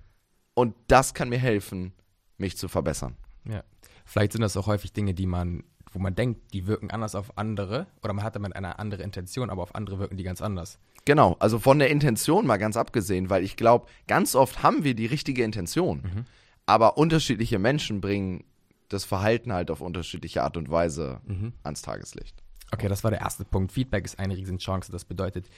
und 0.53 0.75
das 0.88 1.13
kann 1.13 1.29
mir 1.29 1.38
helfen, 1.39 1.93
mich 2.38 2.57
zu 2.57 2.67
verbessern. 2.67 3.15
ja. 3.46 3.63
Vielleicht 4.05 4.31
sind 4.31 4.41
das 4.41 4.55
auch 4.55 4.67
häufig 4.67 4.93
Dinge, 4.93 5.13
die 5.13 5.25
man, 5.25 5.63
wo 5.91 6.00
man 6.00 6.15
denkt, 6.15 6.53
die 6.53 6.65
wirken 6.65 6.91
anders 6.91 7.13
auf 7.13 7.38
andere 7.38 7.88
oder 8.01 8.13
man 8.13 8.24
hat 8.24 8.36
damit 8.38 8.55
eine 8.55 8.79
andere 8.79 9.03
Intention, 9.03 9.50
aber 9.50 9.63
auf 9.63 9.75
andere 9.75 10.00
wirken 10.00 10.15
die 10.15 10.24
ganz 10.24 10.41
anders. 10.41 10.79
Genau, 11.03 11.36
also 11.39 11.60
von 11.60 11.77
der 11.79 11.89
Intention 11.89 12.48
mal 12.48 12.55
ganz 12.55 12.77
abgesehen, 12.77 13.29
weil 13.29 13.43
ich 13.43 13.57
glaube, 13.57 13.88
ganz 14.07 14.34
oft 14.34 14.63
haben 14.63 14.86
wir 14.86 14.93
die 14.93 15.07
richtige 15.07 15.43
Intention, 15.43 16.03
mhm. 16.03 16.25
aber 16.65 16.98
unterschiedliche 16.98 17.60
Menschen 17.60 18.00
bringen 18.00 18.46
das 18.88 19.03
Verhalten 19.03 19.51
halt 19.51 19.69
auf 19.72 19.81
unterschiedliche 19.81 20.41
Art 20.41 20.55
und 20.55 20.69
Weise 20.72 21.19
mhm. 21.25 21.51
ans 21.63 21.81
Tageslicht. 21.81 22.41
Okay, 22.72 22.88
das 22.88 23.04
war 23.04 23.12
der 23.12 23.22
erste 23.22 23.46
Punkt. 23.46 23.72
Feedback 23.72 24.06
ist 24.06 24.20
eine 24.20 24.36
Riesenchance. 24.36 24.92
Das 24.92 25.06
bedeutet, 25.06 25.50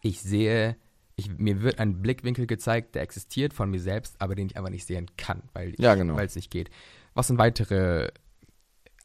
ich 0.00 0.20
sehe, 0.20 0.76
ich, 1.16 1.30
mir 1.38 1.62
wird 1.62 1.78
ein 1.78 2.02
Blickwinkel 2.02 2.46
gezeigt, 2.46 2.94
der 2.94 3.02
existiert 3.02 3.54
von 3.54 3.70
mir 3.70 3.80
selbst, 3.80 4.20
aber 4.20 4.34
den 4.34 4.46
ich 4.48 4.56
einfach 4.56 4.70
nicht 4.70 4.86
sehen 4.86 5.10
kann, 5.16 5.42
weil 5.52 5.74
ja, 5.78 5.94
genau. 5.94 6.18
es 6.18 6.36
nicht 6.36 6.50
geht. 6.50 6.70
Was 7.14 7.28
sind 7.28 7.38
weitere 7.38 8.10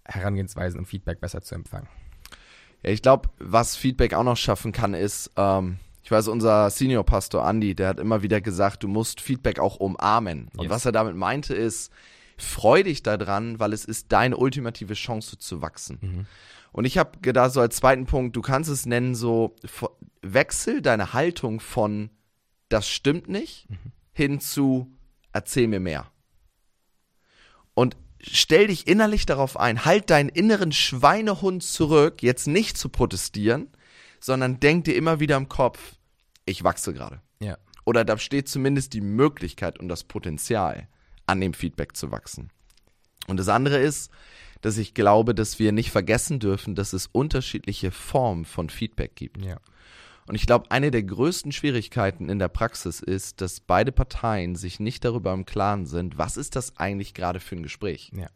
Herangehensweisen, 0.06 0.80
um 0.80 0.86
Feedback 0.86 1.22
besser 1.22 1.41
zu 1.41 1.56
empfangen? 1.56 1.88
Ja, 2.84 2.89
ich 2.89 3.01
glaube, 3.01 3.30
was 3.39 3.75
Feedback 3.75 4.13
auch 4.13 4.24
noch 4.24 4.38
schaffen 4.38 4.72
kann, 4.72 4.94
ist, 4.94 5.32
ähm, 5.38 5.77
ich 6.03 6.12
weiß, 6.12 6.27
unser 6.27 6.70
Senior-Pastor 6.70 7.48
Andy, 7.48 7.75
der 7.75 7.89
hat 7.89 8.00
immer 8.00 8.24
wieder 8.24 8.41
gesagt, 8.41 8.84
du 8.84 8.88
musst 8.88 9.22
Feedback 9.22 9.60
auch 9.60 9.77
umarmen. 9.77 10.50
Und 10.58 10.63
yes. 10.63 10.70
was 10.72 10.86
er 10.86 10.91
damit 10.91 11.15
meinte 11.15 11.53
ist, 11.53 11.91
freu 12.41 12.83
dich 12.83 13.03
daran, 13.03 13.60
weil 13.60 13.74
es 13.74 13.86
ist 13.86 14.12
deine 14.12 14.38
ultimative 14.38 14.93
Chance 14.93 15.38
zu 15.38 15.62
wachsen. 15.62 16.00
Mhm. 16.01 16.25
Und 16.71 16.86
ich 16.86 16.98
habe 16.98 17.19
gedacht, 17.19 17.51
so 17.51 17.62
als 17.62 17.75
zweiten 17.75 18.05
Punkt, 18.05 18.36
du 18.36 18.41
kannst 18.41 18.69
es 18.69 18.86
nennen, 18.86 19.15
so 19.15 19.55
wechsel 20.21 20.81
deine 20.81 21.13
Haltung 21.13 21.60
von 21.60 22.10
das 22.69 22.88
stimmt 22.88 23.27
nicht 23.27 23.69
mhm. 23.69 23.91
hin 24.13 24.39
zu 24.39 24.91
erzähl 25.33 25.67
mir 25.67 25.79
mehr. 25.79 26.12
Und 27.74 27.95
stell 28.21 28.67
dich 28.67 28.88
innerlich 28.88 29.25
darauf 29.25 29.57
ein, 29.57 29.86
halt 29.86 30.10
deinen 30.10 30.29
inneren 30.29 30.71
Schweinehund 30.71 31.63
zurück, 31.63 32.21
jetzt 32.21 32.48
nicht 32.48 32.77
zu 32.77 32.89
protestieren, 32.89 33.69
sondern 34.19 34.60
denk 34.60 34.86
dir 34.86 34.95
immer 34.95 35.19
wieder 35.19 35.38
im 35.38 35.50
Kopf, 35.50 35.95
ich 36.45 36.63
wachse 36.63 36.93
gerade. 36.93 37.21
Ja. 37.39 37.57
Oder 37.86 38.05
da 38.05 38.17
steht 38.17 38.48
zumindest 38.48 38.93
die 38.93 39.01
Möglichkeit 39.01 39.79
und 39.79 39.89
das 39.89 40.03
Potenzial, 40.03 40.88
an 41.31 41.41
dem 41.41 41.53
Feedback 41.53 41.95
zu 41.95 42.11
wachsen. 42.11 42.50
Und 43.27 43.38
das 43.38 43.47
andere 43.47 43.77
ist, 43.77 44.11
dass 44.61 44.77
ich 44.77 44.93
glaube, 44.93 45.33
dass 45.33 45.59
wir 45.59 45.71
nicht 45.71 45.91
vergessen 45.91 46.39
dürfen, 46.39 46.75
dass 46.75 46.93
es 46.93 47.07
unterschiedliche 47.07 47.91
Formen 47.91 48.45
von 48.45 48.69
Feedback 48.69 49.15
gibt. 49.15 49.43
Ja. 49.43 49.57
Und 50.27 50.35
ich 50.35 50.45
glaube, 50.45 50.69
eine 50.69 50.91
der 50.91 51.03
größten 51.03 51.51
Schwierigkeiten 51.51 52.29
in 52.29 52.38
der 52.38 52.47
Praxis 52.47 53.00
ist, 53.00 53.41
dass 53.41 53.59
beide 53.59 53.91
Parteien 53.91 54.55
sich 54.55 54.79
nicht 54.79 55.03
darüber 55.03 55.33
im 55.33 55.45
Klaren 55.45 55.85
sind, 55.85 56.17
was 56.17 56.38
ist 56.38 56.55
das 56.55 56.77
eigentlich 56.77 57.13
gerade 57.13 57.39
für 57.39 57.55
ein 57.55 57.63
Gespräch. 57.63 58.11
Ja. 58.15 58.29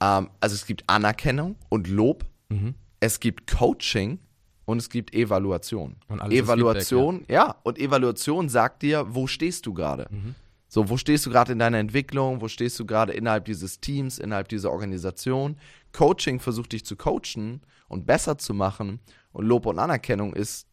Ähm, 0.00 0.30
also 0.40 0.54
es 0.54 0.66
gibt 0.66 0.84
Anerkennung 0.88 1.56
und 1.68 1.88
Lob, 1.88 2.24
mhm. 2.48 2.74
es 3.00 3.20
gibt 3.20 3.50
Coaching 3.50 4.18
und 4.64 4.78
es 4.78 4.90
gibt 4.90 5.14
Evaluation. 5.14 5.96
Und 6.08 6.20
Evaluation, 6.32 7.18
Feedback, 7.18 7.34
ja. 7.34 7.46
ja. 7.46 7.56
und 7.62 7.78
Evaluation 7.78 8.48
sagt 8.48 8.82
dir, 8.82 9.06
wo 9.08 9.26
stehst 9.26 9.66
du 9.66 9.74
gerade? 9.74 10.08
Mhm. 10.10 10.34
So, 10.68 10.90
wo 10.90 10.98
stehst 10.98 11.24
du 11.24 11.30
gerade 11.30 11.52
in 11.52 11.58
deiner 11.58 11.78
Entwicklung? 11.78 12.42
Wo 12.42 12.48
stehst 12.48 12.78
du 12.78 12.84
gerade 12.84 13.12
innerhalb 13.12 13.46
dieses 13.46 13.80
Teams, 13.80 14.18
innerhalb 14.18 14.48
dieser 14.48 14.70
Organisation? 14.70 15.56
Coaching 15.92 16.40
versucht 16.40 16.72
dich 16.72 16.84
zu 16.84 16.94
coachen 16.94 17.62
und 17.88 18.06
besser 18.06 18.36
zu 18.36 18.52
machen. 18.52 19.00
Und 19.32 19.46
Lob 19.46 19.66
und 19.66 19.78
Anerkennung 19.78 20.34
ist 20.34 20.66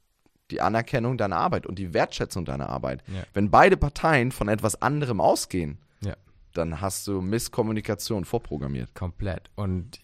die 0.52 0.62
Anerkennung 0.62 1.18
deiner 1.18 1.38
Arbeit 1.38 1.66
und 1.66 1.80
die 1.80 1.94
Wertschätzung 1.94 2.46
deiner 2.46 2.70
Arbeit. 2.70 3.04
Ja. 3.08 3.24
Wenn 3.34 3.50
beide 3.50 3.78
Parteien 3.78 4.32
von 4.32 4.48
etwas 4.48 4.82
anderem 4.82 5.22
ausgehen, 5.22 5.80
ja. 6.02 6.16
dann 6.54 6.82
hast 6.82 7.08
du 7.08 7.22
Misskommunikation 7.22 8.26
vorprogrammiert. 8.26 8.94
Komplett. 8.94 9.50
Und 9.56 10.02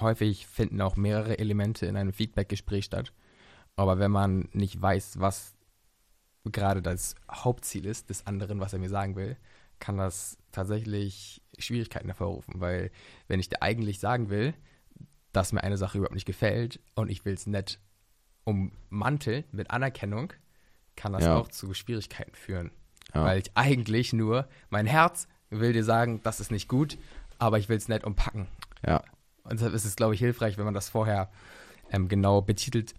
häufig 0.00 0.46
finden 0.46 0.80
auch 0.80 0.96
mehrere 0.96 1.38
Elemente 1.38 1.86
in 1.86 1.96
einem 1.96 2.12
Feedback-Gespräch 2.12 2.86
statt. 2.86 3.12
Aber 3.76 3.98
wenn 3.98 4.10
man 4.10 4.48
nicht 4.52 4.80
weiß, 4.80 5.20
was 5.20 5.55
gerade 6.50 6.82
das 6.82 7.14
Hauptziel 7.30 7.86
ist 7.86 8.10
des 8.10 8.26
anderen, 8.26 8.60
was 8.60 8.72
er 8.72 8.78
mir 8.78 8.88
sagen 8.88 9.16
will, 9.16 9.36
kann 9.78 9.98
das 9.98 10.38
tatsächlich 10.52 11.42
Schwierigkeiten 11.58 12.08
hervorrufen. 12.08 12.60
Weil 12.60 12.90
wenn 13.28 13.40
ich 13.40 13.48
dir 13.48 13.62
eigentlich 13.62 14.00
sagen 14.00 14.30
will, 14.30 14.54
dass 15.32 15.52
mir 15.52 15.62
eine 15.62 15.76
Sache 15.76 15.98
überhaupt 15.98 16.14
nicht 16.14 16.26
gefällt 16.26 16.80
und 16.94 17.10
ich 17.10 17.24
will 17.24 17.34
es 17.34 17.46
nett 17.46 17.78
ummanteln 18.44 19.44
mit 19.52 19.70
Anerkennung, 19.70 20.32
kann 20.94 21.12
das 21.12 21.24
ja. 21.24 21.36
auch 21.36 21.48
zu 21.48 21.74
Schwierigkeiten 21.74 22.34
führen. 22.34 22.70
Ja. 23.14 23.24
Weil 23.24 23.40
ich 23.40 23.50
eigentlich 23.54 24.12
nur, 24.12 24.48
mein 24.70 24.86
Herz 24.86 25.28
will 25.50 25.72
dir 25.72 25.84
sagen, 25.84 26.20
das 26.22 26.40
ist 26.40 26.50
nicht 26.50 26.68
gut, 26.68 26.96
aber 27.38 27.58
ich 27.58 27.68
will 27.68 27.76
es 27.76 27.88
nett 27.88 28.04
umpacken. 28.04 28.46
Ja. 28.84 29.02
Und 29.44 29.54
deshalb 29.54 29.74
ist 29.74 29.84
es, 29.84 29.96
glaube 29.96 30.14
ich, 30.14 30.20
hilfreich, 30.20 30.58
wenn 30.58 30.64
man 30.64 30.74
das 30.74 30.88
vorher 30.88 31.30
ähm, 31.90 32.08
genau 32.08 32.40
betitelt, 32.40 32.94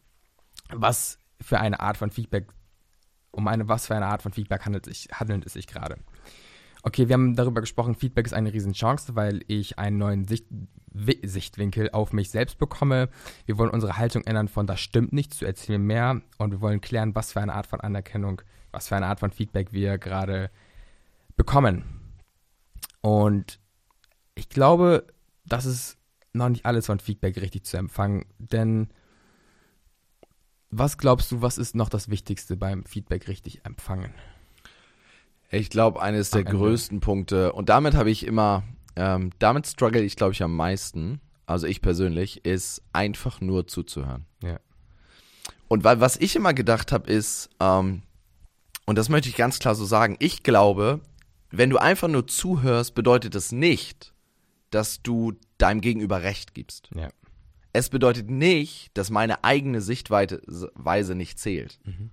was 0.69 1.17
für 1.41 1.59
eine 1.59 1.79
Art 1.79 1.97
von 1.97 2.11
Feedback 2.11 2.47
um 3.37 3.47
eine, 3.47 3.67
was 3.67 3.87
für 3.87 3.95
eine 3.95 4.07
Art 4.07 4.23
von 4.23 4.33
Feedback 4.33 4.65
handelt, 4.65 4.85
sich, 4.85 5.07
handelt 5.13 5.45
es 5.45 5.53
sich 5.53 5.67
gerade. 5.67 5.97
Okay, 6.83 7.07
wir 7.07 7.13
haben 7.13 7.35
darüber 7.35 7.61
gesprochen, 7.61 7.95
Feedback 7.95 8.25
ist 8.25 8.33
eine 8.33 8.53
Riesenchance, 8.53 9.15
weil 9.15 9.41
ich 9.47 9.77
einen 9.77 9.97
neuen 9.97 10.25
Sicht, 10.25 10.47
Sichtwinkel 10.93 11.91
auf 11.91 12.13
mich 12.13 12.31
selbst 12.31 12.57
bekomme. 12.57 13.09
Wir 13.45 13.57
wollen 13.57 13.69
unsere 13.69 13.97
Haltung 13.97 14.23
ändern 14.23 14.47
von 14.47 14.65
das 14.65 14.79
stimmt 14.79 15.13
nicht 15.13 15.33
zu 15.33 15.45
erzählen 15.45 15.81
mehr 15.81 16.21
und 16.37 16.51
wir 16.51 16.61
wollen 16.61 16.81
klären, 16.81 17.13
was 17.13 17.33
für 17.33 17.41
eine 17.41 17.53
Art 17.53 17.67
von 17.67 17.81
Anerkennung, 17.81 18.41
was 18.71 18.87
für 18.87 18.95
eine 18.95 19.05
Art 19.05 19.19
von 19.19 19.31
Feedback 19.31 19.71
wir 19.71 19.97
gerade 19.97 20.49
bekommen. 21.35 21.83
Und 23.01 23.59
ich 24.33 24.49
glaube, 24.49 25.05
das 25.45 25.65
ist 25.65 25.97
noch 26.33 26.49
nicht 26.49 26.65
alles 26.65 26.87
von 26.87 26.99
Feedback 26.99 27.37
richtig 27.37 27.65
zu 27.65 27.77
empfangen, 27.77 28.25
denn 28.39 28.89
was 30.69 30.97
glaubst 30.97 31.31
du, 31.31 31.41
was 31.41 31.57
ist 31.57 31.75
noch 31.75 31.89
das 31.89 32.09
Wichtigste 32.09 32.57
beim 32.57 32.83
Feedback 32.85 33.27
richtig 33.27 33.65
empfangen? 33.65 34.13
Ich 35.49 35.69
glaube, 35.69 36.01
eines 36.01 36.29
der 36.29 36.43
größten 36.43 36.99
Punkte, 36.99 37.53
und 37.53 37.69
damit 37.69 37.93
habe 37.95 38.11
ich 38.11 38.25
immer, 38.25 38.63
ähm, 38.95 39.31
damit 39.39 39.65
struggle 39.65 40.01
ich, 40.01 40.17
glaube 40.17 40.33
ich, 40.33 40.43
am 40.43 40.55
meisten, 40.55 41.21
also 41.45 41.67
ich 41.67 41.81
persönlich, 41.81 42.43
ist 42.45 42.81
einfach 42.91 43.39
nur 43.39 43.67
zuzuhören. 43.67 44.25
Ja. 44.43 44.59
Und 45.69 45.83
weil, 45.85 46.01
was 46.01 46.17
ich 46.17 46.35
immer 46.35 46.53
gedacht 46.53 46.91
habe, 46.91 47.09
ist, 47.09 47.49
ähm, 47.61 48.01
und 48.85 48.97
das 48.97 49.07
möchte 49.09 49.29
ich 49.29 49.35
ganz 49.35 49.59
klar 49.59 49.75
so 49.75 49.85
sagen, 49.85 50.17
ich 50.19 50.43
glaube, 50.43 50.99
wenn 51.49 51.69
du 51.69 51.77
einfach 51.77 52.09
nur 52.09 52.27
zuhörst, 52.27 52.93
bedeutet 52.93 53.35
das 53.35 53.53
nicht, 53.53 54.13
dass 54.69 55.01
du 55.01 55.33
deinem 55.57 55.79
Gegenüber 55.79 56.23
Recht 56.23 56.53
gibst. 56.53 56.89
Ja. 56.93 57.09
Es 57.77 57.89
bedeutet 57.89 58.31
nicht, 58.31 58.89
dass 58.95 59.11
meine 59.11 59.43
eigene 59.43 59.81
Sichtweise 59.81 61.13
nicht 61.13 61.37
zählt. 61.37 61.79
Mhm. 61.83 62.09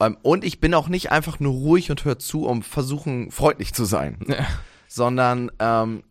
Ähm, 0.00 0.18
und 0.22 0.42
ich 0.42 0.58
bin 0.58 0.74
auch 0.74 0.88
nicht 0.88 1.12
einfach 1.12 1.38
nur 1.38 1.52
ruhig 1.52 1.92
und 1.92 2.04
höre 2.04 2.18
zu, 2.18 2.46
um 2.46 2.60
versuchen, 2.64 3.30
freundlich 3.30 3.72
zu 3.72 3.84
sein. 3.84 4.18
Ja. 4.26 4.44
Sondern 4.88 5.52
ähm, 5.60 6.02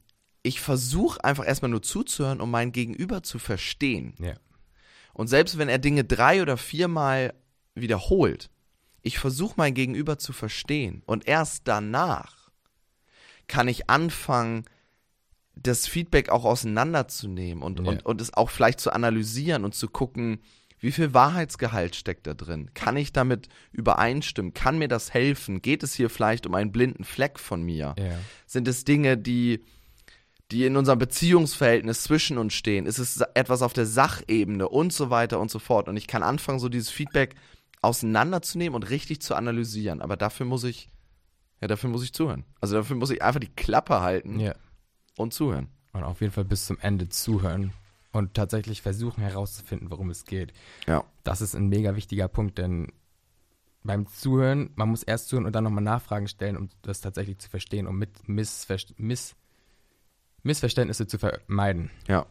ich 0.43 0.61
versuche 0.61 1.21
einfach 1.25 1.45
erstmal 1.45 1.71
nur 1.71 1.81
zuzuhören, 1.81 2.39
um 2.39 2.51
mein 2.51 2.71
Gegenüber 2.71 3.21
zu 3.21 3.37
verstehen. 3.37 4.13
Ja. 4.19 4.35
Und 5.11 5.27
selbst 5.27 5.57
wenn 5.57 5.67
er 5.67 5.77
Dinge 5.77 6.05
drei 6.05 6.41
oder 6.41 6.55
viermal 6.55 7.33
wiederholt, 7.75 8.49
ich 9.01 9.19
versuche 9.19 9.55
mein 9.57 9.73
Gegenüber 9.73 10.17
zu 10.17 10.31
verstehen. 10.31 11.03
Und 11.05 11.27
erst 11.27 11.67
danach 11.67 12.49
kann 13.47 13.67
ich 13.67 13.89
anfangen, 13.89 14.63
das 15.55 15.87
Feedback 15.87 16.29
auch 16.29 16.45
auseinanderzunehmen 16.45 17.63
und, 17.63 17.79
ja. 17.79 17.85
und, 17.85 18.05
und 18.05 18.21
es 18.21 18.33
auch 18.33 18.49
vielleicht 18.49 18.79
zu 18.79 18.91
analysieren 18.91 19.65
und 19.65 19.75
zu 19.75 19.87
gucken, 19.87 20.39
wie 20.79 20.91
viel 20.91 21.13
Wahrheitsgehalt 21.13 21.95
steckt 21.95 22.27
da 22.27 22.33
drin? 22.33 22.71
Kann 22.73 22.97
ich 22.97 23.13
damit 23.13 23.47
übereinstimmen? 23.71 24.53
Kann 24.53 24.77
mir 24.77 24.89
das 24.89 25.13
helfen? 25.13 25.61
Geht 25.61 25.81
es 25.81 25.93
hier 25.93 26.09
vielleicht 26.09 26.45
um 26.45 26.55
einen 26.55 26.73
blinden 26.73 27.05
Fleck 27.05 27.39
von 27.39 27.63
mir? 27.63 27.95
Ja. 27.97 28.19
Sind 28.45 28.67
es 28.67 28.83
Dinge, 28.83 29.17
die, 29.17 29.63
die 30.51 30.65
in 30.65 30.75
unserem 30.75 30.99
Beziehungsverhältnis 30.99 32.03
zwischen 32.03 32.37
uns 32.37 32.53
stehen? 32.53 32.85
Ist 32.85 32.99
es 32.99 33.21
etwas 33.33 33.61
auf 33.61 33.71
der 33.71 33.85
Sachebene 33.85 34.67
und 34.67 34.91
so 34.91 35.09
weiter 35.09 35.39
und 35.39 35.49
so 35.49 35.59
fort? 35.59 35.87
Und 35.87 35.95
ich 35.95 36.07
kann 36.07 36.21
anfangen, 36.21 36.59
so 36.59 36.67
dieses 36.67 36.89
Feedback 36.89 37.35
auseinanderzunehmen 37.81 38.75
und 38.75 38.89
richtig 38.89 39.21
zu 39.21 39.35
analysieren. 39.35 40.01
Aber 40.01 40.17
dafür 40.17 40.45
muss 40.45 40.65
ich, 40.65 40.89
ja, 41.61 41.69
dafür 41.69 41.91
muss 41.91 42.03
ich 42.03 42.11
zuhören. 42.11 42.43
Also 42.59 42.75
dafür 42.75 42.97
muss 42.97 43.09
ich 43.09 43.21
einfach 43.21 43.39
die 43.39 43.55
Klappe 43.55 44.01
halten. 44.01 44.41
Ja 44.41 44.53
und 45.17 45.33
zuhören. 45.33 45.69
Und 45.93 46.03
auf 46.03 46.21
jeden 46.21 46.33
Fall 46.33 46.45
bis 46.45 46.65
zum 46.65 46.79
Ende 46.79 47.09
zuhören 47.09 47.71
und 48.11 48.33
tatsächlich 48.33 48.81
versuchen 48.81 49.21
herauszufinden, 49.21 49.91
worum 49.91 50.09
es 50.09 50.25
geht. 50.25 50.53
Ja. 50.87 51.03
Das 51.23 51.41
ist 51.41 51.55
ein 51.55 51.67
mega 51.67 51.95
wichtiger 51.95 52.27
Punkt, 52.27 52.57
denn 52.57 52.91
beim 53.83 54.07
Zuhören, 54.07 54.71
man 54.75 54.89
muss 54.89 55.03
erst 55.03 55.27
zuhören 55.27 55.45
und 55.45 55.53
dann 55.53 55.65
nochmal 55.65 55.83
Nachfragen 55.83 56.27
stellen, 56.27 56.57
um 56.57 56.69
das 56.83 57.01
tatsächlich 57.01 57.39
zu 57.39 57.49
verstehen, 57.49 57.85
um 57.87 57.97
mit 57.97 58.27
Missver 58.27 58.77
Miss 58.97 59.35
Missverständnisse 60.43 61.07
zu 61.07 61.17
vermeiden. 61.17 61.89
Ja. 62.07 62.25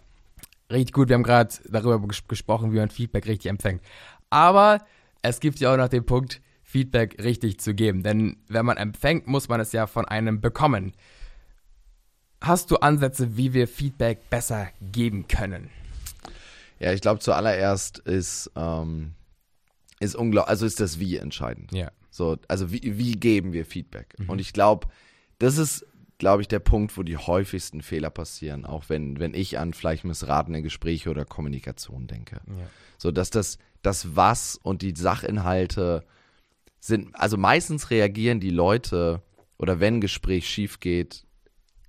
Richtig 0.71 0.93
gut, 0.93 1.09
wir 1.09 1.15
haben 1.15 1.23
gerade 1.23 1.55
darüber 1.69 2.07
ges 2.07 2.27
gesprochen, 2.29 2.73
wie 2.73 2.77
man 2.77 2.91
Feedback 2.91 3.27
richtig 3.27 3.51
empfängt. 3.51 3.83
Aber 4.31 4.85
es 5.23 5.41
gibt 5.41 5.61
ja 5.61 5.73
auch 5.73 5.77
noch 5.77 5.89
den 5.89 6.05
Punkt, 6.05 6.41
Feedback 6.63 7.23
richtig 7.23 7.61
zu 7.61 7.75
geben. 7.75 8.03
Denn 8.03 8.37
wenn 8.49 8.65
man 8.65 8.77
empfängt, 8.77 9.27
muss 9.27 9.49
man 9.49 9.61
es 9.61 9.73
ja 9.73 9.87
von 9.87 10.07
einem 10.07 10.41
bekommen. 10.41 10.93
Hast 12.43 12.73
du 12.73 12.77
Ansätze, 12.77 13.37
wie 13.37 13.53
wir 13.53 13.69
Feedback 13.69 14.29
besser 14.29 14.69
geben 14.81 15.29
können? 15.29 15.71
Ja, 16.81 16.93
ich 16.93 17.01
glaube 17.01 17.21
zuallererst 17.21 17.99
ist, 18.01 18.51
ähm, 18.57 19.13
ist 20.01 20.17
unglaublich, 20.17 20.51
also 20.51 20.67
ist 20.67 20.81
das 20.81 20.99
Wie 20.99 21.17
entscheidend. 21.17 21.73
Ja. 21.73 21.93
So, 22.11 22.37
also 22.49 22.73
wie, 22.73 22.99
wie 22.99 23.13
geben 23.13 23.53
wir 23.53 23.65
Feedback? 23.65 24.19
Mhm. 24.19 24.29
Und 24.29 24.41
ich 24.41 24.53
glaube, 24.53 24.89
das 25.39 25.57
ist, 25.57 25.87
glaube 26.19 26.43
ich, 26.43 26.49
der 26.49 26.59
Punkt, 26.59 26.97
wo 26.97 27.05
die 27.05 27.17
häufigsten 27.17 27.81
Fehler 27.81 28.11
passieren, 28.11 28.67
auch 28.67 28.89
wenn, 28.89 29.21
wenn 29.21 29.35
ich 29.35 29.61
an 29.61 29.73
vielleicht 29.73 30.03
missratene 30.03 30.63
Gespräche 30.63 31.11
oder 31.11 31.25
Kommunikation 31.25 32.09
denke. 32.09 32.41
Ja. 32.49 32.67
So, 32.99 33.13
dass 33.13 33.31
das, 33.31 33.59
das 33.83 34.17
Was 34.17 34.57
und 34.57 34.83
die 34.83 34.95
Sachinhalte 34.97 36.05
sind, 36.81 37.15
also 37.15 37.37
meistens 37.37 37.91
reagieren 37.91 38.41
die 38.41 38.51
Leute 38.51 39.23
oder 39.59 39.79
wenn 39.79 39.99
ein 39.99 40.01
Gespräch 40.01 40.49
schief 40.49 40.81
geht, 40.81 41.25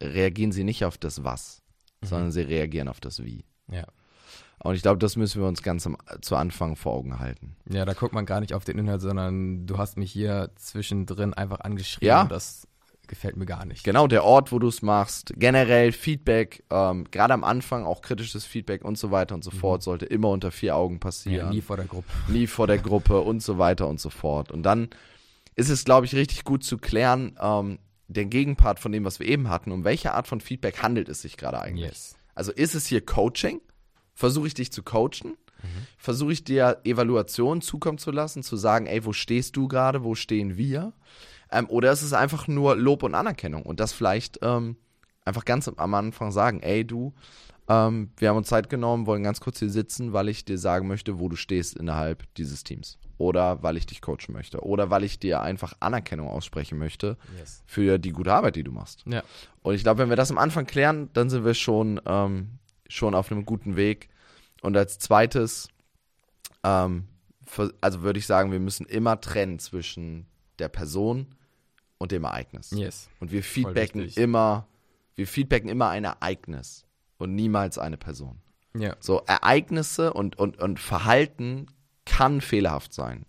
reagieren 0.03 0.51
sie 0.51 0.63
nicht 0.63 0.85
auf 0.85 0.97
das 0.97 1.23
Was, 1.23 1.61
sondern 2.01 2.31
sie 2.31 2.41
reagieren 2.41 2.87
auf 2.87 2.99
das 2.99 3.23
Wie. 3.23 3.45
Ja. 3.71 3.85
Und 4.63 4.75
ich 4.75 4.81
glaube, 4.81 4.99
das 4.99 5.17
müssen 5.17 5.41
wir 5.41 5.47
uns 5.47 5.61
ganz 5.61 5.85
am, 5.85 5.97
zu 6.21 6.35
Anfang 6.35 6.75
vor 6.75 6.93
Augen 6.93 7.19
halten. 7.19 7.57
Ja, 7.69 7.83
da 7.83 7.93
guckt 7.93 8.13
man 8.13 8.25
gar 8.25 8.39
nicht 8.39 8.53
auf 8.53 8.63
den 8.63 8.77
Inhalt, 8.77 9.01
sondern 9.01 9.65
du 9.65 9.77
hast 9.77 9.97
mich 9.97 10.11
hier 10.11 10.51
zwischendrin 10.55 11.33
einfach 11.33 11.59
angeschrieben. 11.59 12.07
Ja. 12.07 12.23
Das 12.25 12.67
gefällt 13.07 13.35
mir 13.35 13.45
gar 13.45 13.65
nicht. 13.65 13.83
Genau, 13.83 14.07
der 14.07 14.23
Ort, 14.23 14.53
wo 14.53 14.59
du 14.59 14.69
es 14.69 14.81
machst, 14.81 15.33
generell 15.35 15.91
Feedback, 15.91 16.63
ähm, 16.69 17.05
gerade 17.11 17.33
am 17.33 17.43
Anfang 17.43 17.85
auch 17.85 18.01
kritisches 18.01 18.45
Feedback 18.45 18.85
und 18.85 18.97
so 18.97 19.11
weiter 19.11 19.35
und 19.35 19.43
so 19.43 19.51
fort, 19.51 19.83
sollte 19.83 20.05
immer 20.05 20.29
unter 20.29 20.51
vier 20.51 20.77
Augen 20.77 21.01
passieren. 21.01 21.47
Ja, 21.47 21.51
nie 21.51 21.61
vor 21.61 21.75
der 21.75 21.85
Gruppe. 21.85 22.07
nie 22.29 22.47
vor 22.47 22.67
der 22.67 22.77
Gruppe 22.77 23.19
und 23.19 23.43
so 23.43 23.57
weiter 23.57 23.87
und 23.87 23.99
so 23.99 24.09
fort. 24.09 24.51
Und 24.51 24.63
dann 24.63 24.89
ist 25.55 25.69
es, 25.69 25.83
glaube 25.83 26.05
ich, 26.05 26.15
richtig 26.15 26.45
gut 26.45 26.63
zu 26.63 26.77
klären, 26.77 27.37
ähm, 27.41 27.79
den 28.13 28.29
Gegenpart 28.29 28.79
von 28.79 28.91
dem, 28.91 29.05
was 29.05 29.19
wir 29.19 29.27
eben 29.27 29.49
hatten, 29.49 29.71
um 29.71 29.83
welche 29.83 30.13
Art 30.13 30.27
von 30.27 30.41
Feedback 30.41 30.81
handelt 30.81 31.09
es 31.09 31.21
sich 31.21 31.37
gerade 31.37 31.59
eigentlich? 31.59 31.89
Yes. 31.89 32.15
Also 32.35 32.51
ist 32.51 32.75
es 32.75 32.87
hier 32.87 33.05
Coaching? 33.05 33.61
Versuche 34.13 34.47
ich 34.47 34.53
dich 34.53 34.71
zu 34.71 34.83
coachen? 34.83 35.37
Versuche 35.97 36.33
ich 36.33 36.43
dir 36.43 36.81
Evaluationen 36.83 37.61
zukommen 37.61 37.97
zu 37.97 38.11
lassen, 38.11 38.43
zu 38.43 38.57
sagen, 38.57 38.85
ey, 38.85 39.05
wo 39.05 39.13
stehst 39.13 39.55
du 39.55 39.67
gerade, 39.67 40.03
wo 40.03 40.15
stehen 40.15 40.57
wir? 40.57 40.93
Ähm, 41.51 41.67
oder 41.69 41.91
ist 41.91 42.01
es 42.01 42.13
einfach 42.13 42.47
nur 42.47 42.75
Lob 42.75 43.03
und 43.03 43.15
Anerkennung 43.15 43.63
und 43.63 43.79
das 43.79 43.93
vielleicht 43.93 44.39
ähm, 44.41 44.75
einfach 45.23 45.45
ganz 45.45 45.67
am 45.67 45.93
Anfang 45.93 46.31
sagen, 46.31 46.59
ey, 46.61 46.85
du, 46.85 47.13
ähm, 47.69 48.11
wir 48.17 48.29
haben 48.29 48.37
uns 48.37 48.47
Zeit 48.47 48.69
genommen, 48.69 49.05
wollen 49.05 49.23
ganz 49.23 49.39
kurz 49.39 49.59
hier 49.59 49.69
sitzen, 49.69 50.13
weil 50.13 50.29
ich 50.29 50.45
dir 50.45 50.57
sagen 50.57 50.87
möchte, 50.87 51.19
wo 51.19 51.29
du 51.29 51.35
stehst 51.35 51.77
innerhalb 51.77 52.23
dieses 52.35 52.63
Teams. 52.63 52.97
Oder 53.17 53.61
weil 53.63 53.77
ich 53.77 53.85
dich 53.85 54.01
coachen 54.01 54.33
möchte. 54.33 54.61
Oder 54.63 54.89
weil 54.89 55.03
ich 55.03 55.19
dir 55.19 55.41
einfach 55.41 55.73
Anerkennung 55.79 56.27
aussprechen 56.27 56.77
möchte 56.79 57.17
Yes. 57.37 57.61
für 57.65 57.99
die 57.99 58.11
gute 58.11 58.33
Arbeit, 58.33 58.55
die 58.55 58.63
du 58.63 58.71
machst. 58.71 59.03
Ja. 59.05 59.23
Und 59.61 59.75
ich 59.75 59.83
glaube, 59.83 59.99
wenn 59.99 60.09
wir 60.09 60.15
das 60.15 60.31
am 60.31 60.37
Anfang 60.37 60.65
klären, 60.65 61.09
dann 61.13 61.29
sind 61.29 61.45
wir 61.45 61.53
schon, 61.53 62.01
ähm, 62.05 62.59
schon 62.87 63.13
auf 63.15 63.31
einem 63.31 63.45
guten 63.45 63.75
Weg. 63.75 64.09
Und 64.61 64.75
als 64.75 64.97
zweites, 64.99 65.69
ähm, 66.63 67.07
ver- 67.45 67.73
also 67.81 68.01
würde 68.01 68.19
ich 68.19 68.25
sagen, 68.25 68.51
wir 68.51 68.59
müssen 68.59 68.85
immer 68.85 69.19
trennen 69.21 69.59
zwischen 69.59 70.25
der 70.59 70.69
Person 70.69 71.27
und 71.97 72.11
dem 72.11 72.23
Ereignis. 72.23 72.71
Yes. 72.71 73.09
Und 73.19 73.31
wir 73.31 73.43
feedbacken 73.43 74.07
immer, 74.15 74.67
wir 75.15 75.27
feedbacken 75.27 75.69
immer 75.69 75.89
ein 75.89 76.03
Ereignis 76.03 76.85
und 77.17 77.35
niemals 77.35 77.77
eine 77.77 77.97
Person. 77.97 78.39
Ja. 78.75 78.95
So, 78.99 79.21
Ereignisse 79.27 80.13
und, 80.13 80.37
und, 80.39 80.57
und 80.59 80.79
Verhalten 80.79 81.67
kann 82.05 82.41
fehlerhaft 82.41 82.93
sein. 82.93 83.25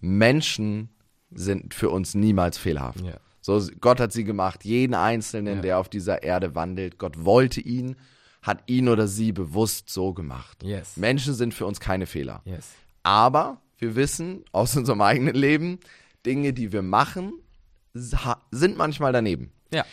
Menschen 0.00 0.90
sind 1.32 1.74
für 1.74 1.90
uns 1.90 2.14
niemals 2.14 2.58
fehlerhaft. 2.58 3.00
Ja. 3.00 3.16
So, 3.40 3.60
Gott 3.80 4.00
hat 4.00 4.12
sie 4.12 4.24
gemacht, 4.24 4.64
jeden 4.64 4.94
Einzelnen, 4.94 5.56
Ja. 5.56 5.62
der 5.62 5.78
auf 5.78 5.88
dieser 5.88 6.22
Erde 6.22 6.54
wandelt. 6.54 6.98
Gott 6.98 7.24
wollte 7.24 7.60
ihn, 7.60 7.96
hat 8.42 8.62
ihn 8.70 8.88
oder 8.88 9.06
sie 9.08 9.32
bewusst 9.32 9.90
so 9.90 10.12
gemacht. 10.14 10.62
Yes. 10.62 10.96
Menschen 10.96 11.34
sind 11.34 11.52
für 11.54 11.66
uns 11.66 11.80
keine 11.80 12.06
Fehler. 12.06 12.42
Yes. 12.44 12.70
Aber 13.02 13.60
wir 13.78 13.96
wissen 13.96 14.44
aus 14.52 14.76
unserem 14.76 15.00
eigenen 15.02 15.34
Leben, 15.34 15.78
Dinge, 16.24 16.52
die 16.52 16.72
wir 16.72 16.82
machen, 16.82 17.34
sind 17.92 18.76
manchmal 18.76 19.12
daneben. 19.12 19.52
Ja. 19.72 19.84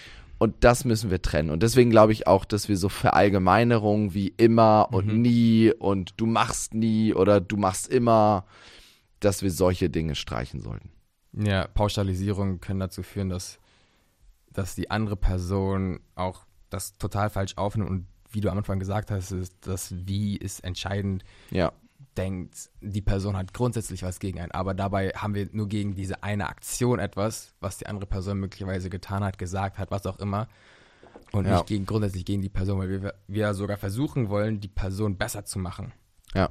Und 0.42 0.64
das 0.64 0.86
müssen 0.86 1.12
wir 1.12 1.22
trennen. 1.22 1.52
Und 1.52 1.62
deswegen 1.62 1.92
glaube 1.92 2.14
ich 2.14 2.26
auch, 2.26 2.46
dass 2.46 2.68
wir 2.68 2.76
so 2.76 2.90
Verallgemeinerungen 2.90 4.16
wie 4.16 4.30
immer 4.38 4.88
und 4.92 5.06
Mhm. 5.06 5.22
nie 5.22 5.72
und 5.72 6.14
du 6.18 6.26
machst 6.26 6.74
nie 6.74 7.14
oder 7.14 7.40
du 7.40 7.58
machst 7.58 7.88
immer, 7.88 8.46
dass 9.20 9.44
wir 9.44 9.52
solche 9.52 9.92
Dinge 9.92 10.16
streichen 10.16 10.60
sollten. 10.60 10.90
Ja, 11.34 11.68
Pauschalisierungen 11.68 12.60
können 12.60 12.80
dazu 12.80 13.04
führen, 13.04 13.30
dass, 13.30 13.60
dass 14.52 14.74
die 14.74 14.90
andere 14.90 15.16
Person 15.16 16.00
auch 16.16 16.46
das 16.72 16.98
total 16.98 17.30
falsch 17.30 17.56
aufnimmt 17.58 17.92
und 17.92 18.08
wie 18.32 18.42
du 18.42 18.50
am 18.50 18.58
Anfang 18.58 18.80
gesagt 18.80 19.12
hast, 19.12 19.32
ist 19.32 19.56
das 19.62 19.94
Wie 20.08 20.38
ist 20.38 20.64
entscheidend, 20.64 21.24
Ja, 21.52 21.72
denkt, 22.22 22.70
die 22.82 23.02
Person 23.02 23.36
hat 23.36 23.54
grundsätzlich 23.54 24.04
was 24.04 24.20
gegen 24.20 24.40
einen, 24.40 24.52
aber 24.52 24.74
dabei 24.74 25.10
haben 25.10 25.34
wir 25.34 25.50
nur 25.52 25.68
gegen 25.68 25.96
diese 25.96 26.24
eine 26.24 26.48
Aktion 26.48 27.00
etwas, 27.00 27.54
was 27.60 27.78
die 27.78 27.88
andere 27.88 28.06
Person 28.06 28.40
möglicherweise 28.40 28.90
getan 28.90 29.24
hat, 29.24 29.38
gesagt 29.38 29.78
hat, 29.80 29.92
was 29.92 30.06
auch 30.06 30.20
immer. 30.20 30.48
Und 31.32 31.46
Ja. 31.46 31.54
nicht 31.56 31.68
gegen, 31.68 31.86
grundsätzlich 31.86 32.26
gegen 32.26 32.42
die 32.42 32.50
Person, 32.50 32.80
weil 32.80 32.90
wir, 32.90 33.14
wir 33.28 33.54
sogar 33.54 33.78
versuchen 33.78 34.30
wollen, 34.30 34.60
die 34.60 34.68
Person 34.68 35.18
besser 35.18 35.46
zu 35.46 35.60
machen. 35.60 35.94
ja, 36.34 36.50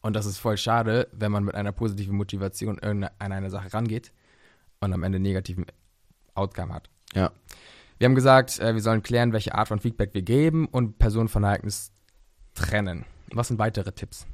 Und 0.00 0.14
das 0.14 0.26
ist 0.26 0.38
voll 0.38 0.56
schade, 0.56 1.08
wenn 1.12 1.32
man 1.32 1.44
mit 1.44 1.54
einer 1.54 1.72
positiven 1.72 2.16
Motivation 2.16 2.78
an 2.78 3.08
eine 3.18 3.50
Sache 3.50 3.72
rangeht 3.74 4.12
und 4.80 4.92
am 4.92 5.02
Ende 5.02 5.18
negativen 5.18 5.66
Outcome 6.34 6.72
hat. 6.74 6.88
ja. 7.14 7.30
Wir 8.00 8.04
haben 8.04 8.14
gesagt, 8.14 8.60
äh, 8.60 8.74
wir 8.74 8.80
sollen 8.80 9.02
klären, 9.02 9.32
welche 9.32 9.56
Art 9.56 9.66
von 9.66 9.80
Feedback 9.80 10.14
wir 10.14 10.22
geben 10.22 10.66
und 10.68 10.98
Personen 11.00 11.28
von 11.28 11.42
Ereignis 11.42 11.90
trennen. 12.54 13.04
Was 13.32 13.48
sind 13.48 13.58
weitere 13.58 13.90
Tipps? 13.90 14.24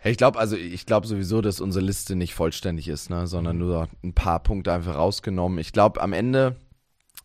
Hey, 0.00 0.12
ich 0.12 0.18
glaube, 0.18 0.38
also 0.38 0.56
ich 0.56 0.86
glaube 0.86 1.06
sowieso, 1.06 1.40
dass 1.40 1.60
unsere 1.60 1.84
Liste 1.84 2.14
nicht 2.14 2.34
vollständig 2.34 2.88
ist, 2.88 3.10
ne, 3.10 3.26
sondern 3.26 3.58
nur 3.58 3.88
ein 4.04 4.12
paar 4.14 4.40
Punkte 4.42 4.72
einfach 4.72 4.94
rausgenommen. 4.94 5.58
Ich 5.58 5.72
glaube, 5.72 6.00
am 6.00 6.12
Ende, 6.12 6.56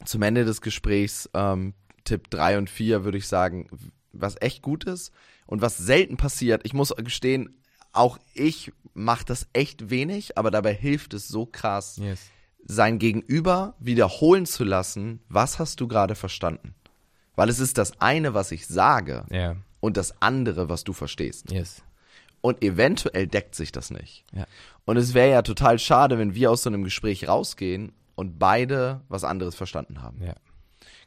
zum 0.06 0.22
Ende 0.24 0.44
des 0.44 0.62
Gesprächs, 0.62 1.30
ähm, 1.34 1.74
Tipp 2.04 2.30
3 2.32 2.58
und 2.58 2.70
4 2.70 3.04
würde 3.06 3.18
ich 3.20 3.28
sagen, 3.28 3.70
was 4.12 4.36
echt 4.42 4.62
gut 4.62 4.84
ist 4.86 5.12
und 5.46 5.62
was 5.62 5.78
selten 5.78 6.18
passiert. 6.18 6.62
Ich 6.66 6.74
muss 6.74 6.94
gestehen, 6.98 7.62
auch 7.92 8.18
ich 8.34 8.72
mache 8.96 9.24
das 9.26 9.48
echt 9.54 9.90
wenig, 9.92 10.38
aber 10.38 10.50
dabei 10.52 10.74
hilft 10.74 11.14
es 11.14 11.28
so 11.28 11.46
krass, 11.46 11.98
Yes. 11.98 12.20
sein 12.66 12.98
Gegenüber 12.98 13.76
wiederholen 13.80 14.46
zu 14.48 14.64
lassen, 14.64 15.20
was 15.30 15.60
hast 15.60 15.80
du 15.80 15.88
gerade 15.88 16.16
verstanden? 16.16 16.74
Weil 17.36 17.50
es 17.50 17.60
ist 17.60 17.78
das 17.78 18.00
eine, 18.02 18.34
was 18.34 18.52
ich 18.52 18.66
sage 18.68 19.26
Ja. 19.30 19.56
und 19.80 19.96
das 19.98 20.22
andere, 20.22 20.70
was 20.70 20.84
du 20.84 20.94
verstehst. 20.94 21.52
Yes. 21.52 21.84
Und 22.44 22.62
eventuell 22.62 23.26
deckt 23.26 23.56
sich 23.56 23.72
das 23.72 23.90
nicht. 23.90 24.26
Ja. 24.34 24.46
Und 24.84 24.98
es 24.98 25.14
wäre 25.14 25.32
ja 25.32 25.42
total 25.44 25.80
schade, 25.80 26.18
wenn 26.18 26.36
wir 26.36 26.52
aus 26.52 26.64
so 26.64 26.70
einem 26.70 26.84
Gespräch 26.84 27.28
rausgehen 27.28 27.94
und 28.16 28.38
beide 28.38 29.00
was 29.08 29.24
anderes 29.24 29.56
verstanden 29.56 30.02
haben. 30.02 30.22
Ja. 30.22 30.36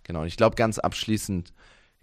Genau. 0.03 0.23
Und 0.23 0.29
ich 0.29 0.39
glaube, 0.39 0.57
ganz 0.57 0.79
abschließend 0.79 1.53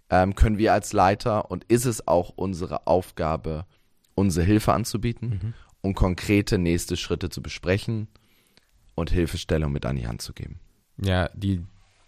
ähm, 0.08 0.36
können 0.36 0.56
wir 0.56 0.72
als 0.72 0.92
Leiter 0.92 1.50
und 1.50 1.64
ist 1.64 1.84
es 1.84 2.06
auch 2.06 2.30
unsere 2.36 2.86
Aufgabe, 2.86 3.66
unsere 4.14 4.46
Hilfe 4.46 4.72
anzubieten 4.72 5.54
und 5.80 5.94
konkrete 5.94 6.56
nächste 6.56 6.96
Schritte 6.96 7.28
zu 7.28 7.42
besprechen 7.42 8.06
und 8.94 9.10
Hilfestellung 9.10 9.72
mit 9.72 9.84
an 9.84 9.96
die 9.96 10.06
Hand 10.06 10.22
zu 10.22 10.32
geben. 10.32 10.60
Ja, 10.96 11.28
die 11.34 11.64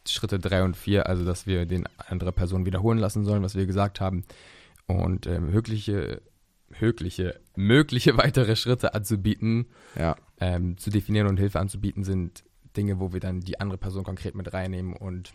Schritte 0.07 0.39
drei 0.39 0.63
und 0.63 0.77
vier, 0.77 1.09
also 1.09 1.25
dass 1.25 1.49
wir 1.49 1.67
den 1.67 1.89
andere 2.09 2.31
Person 2.31 2.67
wiederholen 2.67 2.99
lassen 2.99 3.25
sollen, 3.25 3.43
was 3.43 3.57
wir 3.57 3.67
gesagt 3.67 4.01
haben, 4.01 4.25
und 4.87 5.27
ähm, 5.27 5.51
mögliche, 5.51 6.23
mögliche, 6.81 7.41
mögliche 7.57 8.17
weitere 8.17 8.57
Schritte 8.57 8.95
anzubieten, 8.95 9.67
Ja, 9.97 10.17
ähm, 10.41 10.77
zu 10.79 10.91
definieren 10.91 11.27
und 11.29 11.39
Hilfe 11.39 11.61
anzubieten, 11.61 12.05
sind 12.05 12.45
Dinge, 12.77 13.01
wo 13.01 13.13
wir 13.13 13.21
dann 13.21 13.41
die 13.41 13.59
andere 13.61 13.79
Person 13.79 14.05
konkret 14.05 14.35
mit 14.35 14.53
reinnehmen 14.53 14.93
und 14.95 15.33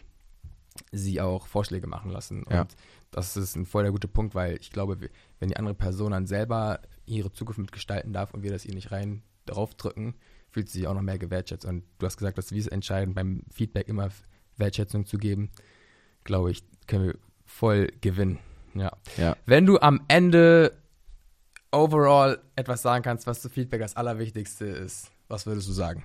sie 0.91 1.19
auch 1.19 1.47
Vorschläge 1.47 1.87
machen 1.87 2.11
lassen. 2.11 2.43
Und 2.43 2.53
Ja. 2.53 2.67
das 3.11 3.35
ist 3.35 3.55
ein 3.55 3.65
voll 3.65 3.83
der 3.83 3.91
gute 3.91 4.07
Punkt, 4.07 4.35
weil 4.35 4.57
ich 4.61 4.71
glaube, 4.71 5.09
wenn 5.39 5.49
die 5.49 5.57
andere 5.57 5.75
Person 5.75 6.11
dann 6.11 6.27
selber 6.27 6.79
ihre 7.05 7.31
Zukunft 7.31 7.59
mitgestalten 7.59 8.13
darf 8.13 8.33
und 8.33 8.43
wir 8.43 8.51
das 8.51 8.65
ihr 8.65 8.73
nicht 8.75 8.91
rein 8.91 9.23
draufdrücken, 9.47 10.13
fühlt 10.49 10.69
sie 10.69 10.79
sich 10.79 10.87
auch 10.87 10.93
noch 10.93 11.01
mehr 11.01 11.17
gewertschätzt. 11.17 11.65
Und 11.65 11.83
du 11.97 12.05
hast 12.05 12.17
gesagt, 12.17 12.37
dass 12.37 12.51
wir 12.51 12.59
es 12.59 12.67
entscheiden, 12.67 13.13
beim 13.13 13.41
Feedback 13.51 13.87
immer 13.87 14.09
Wertschätzung 14.57 15.05
zu 15.05 15.17
geben. 15.17 15.49
Glaube 16.23 16.51
ich, 16.51 16.63
können 16.87 17.05
wir 17.07 17.15
voll 17.45 17.87
gewinnen. 18.01 18.37
Ja. 18.73 18.91
ja. 19.17 19.35
Wenn 19.45 19.65
du 19.65 19.79
am 19.79 20.01
Ende 20.07 20.77
overall 21.71 22.41
etwas 22.55 22.81
sagen 22.81 23.03
kannst, 23.03 23.27
was 23.27 23.41
zu 23.41 23.49
Feedback 23.49 23.81
das 23.81 23.95
Allerwichtigste 23.95 24.65
ist, 24.65 25.11
was 25.27 25.45
würdest 25.45 25.67
du 25.67 25.73
sagen? 25.73 26.03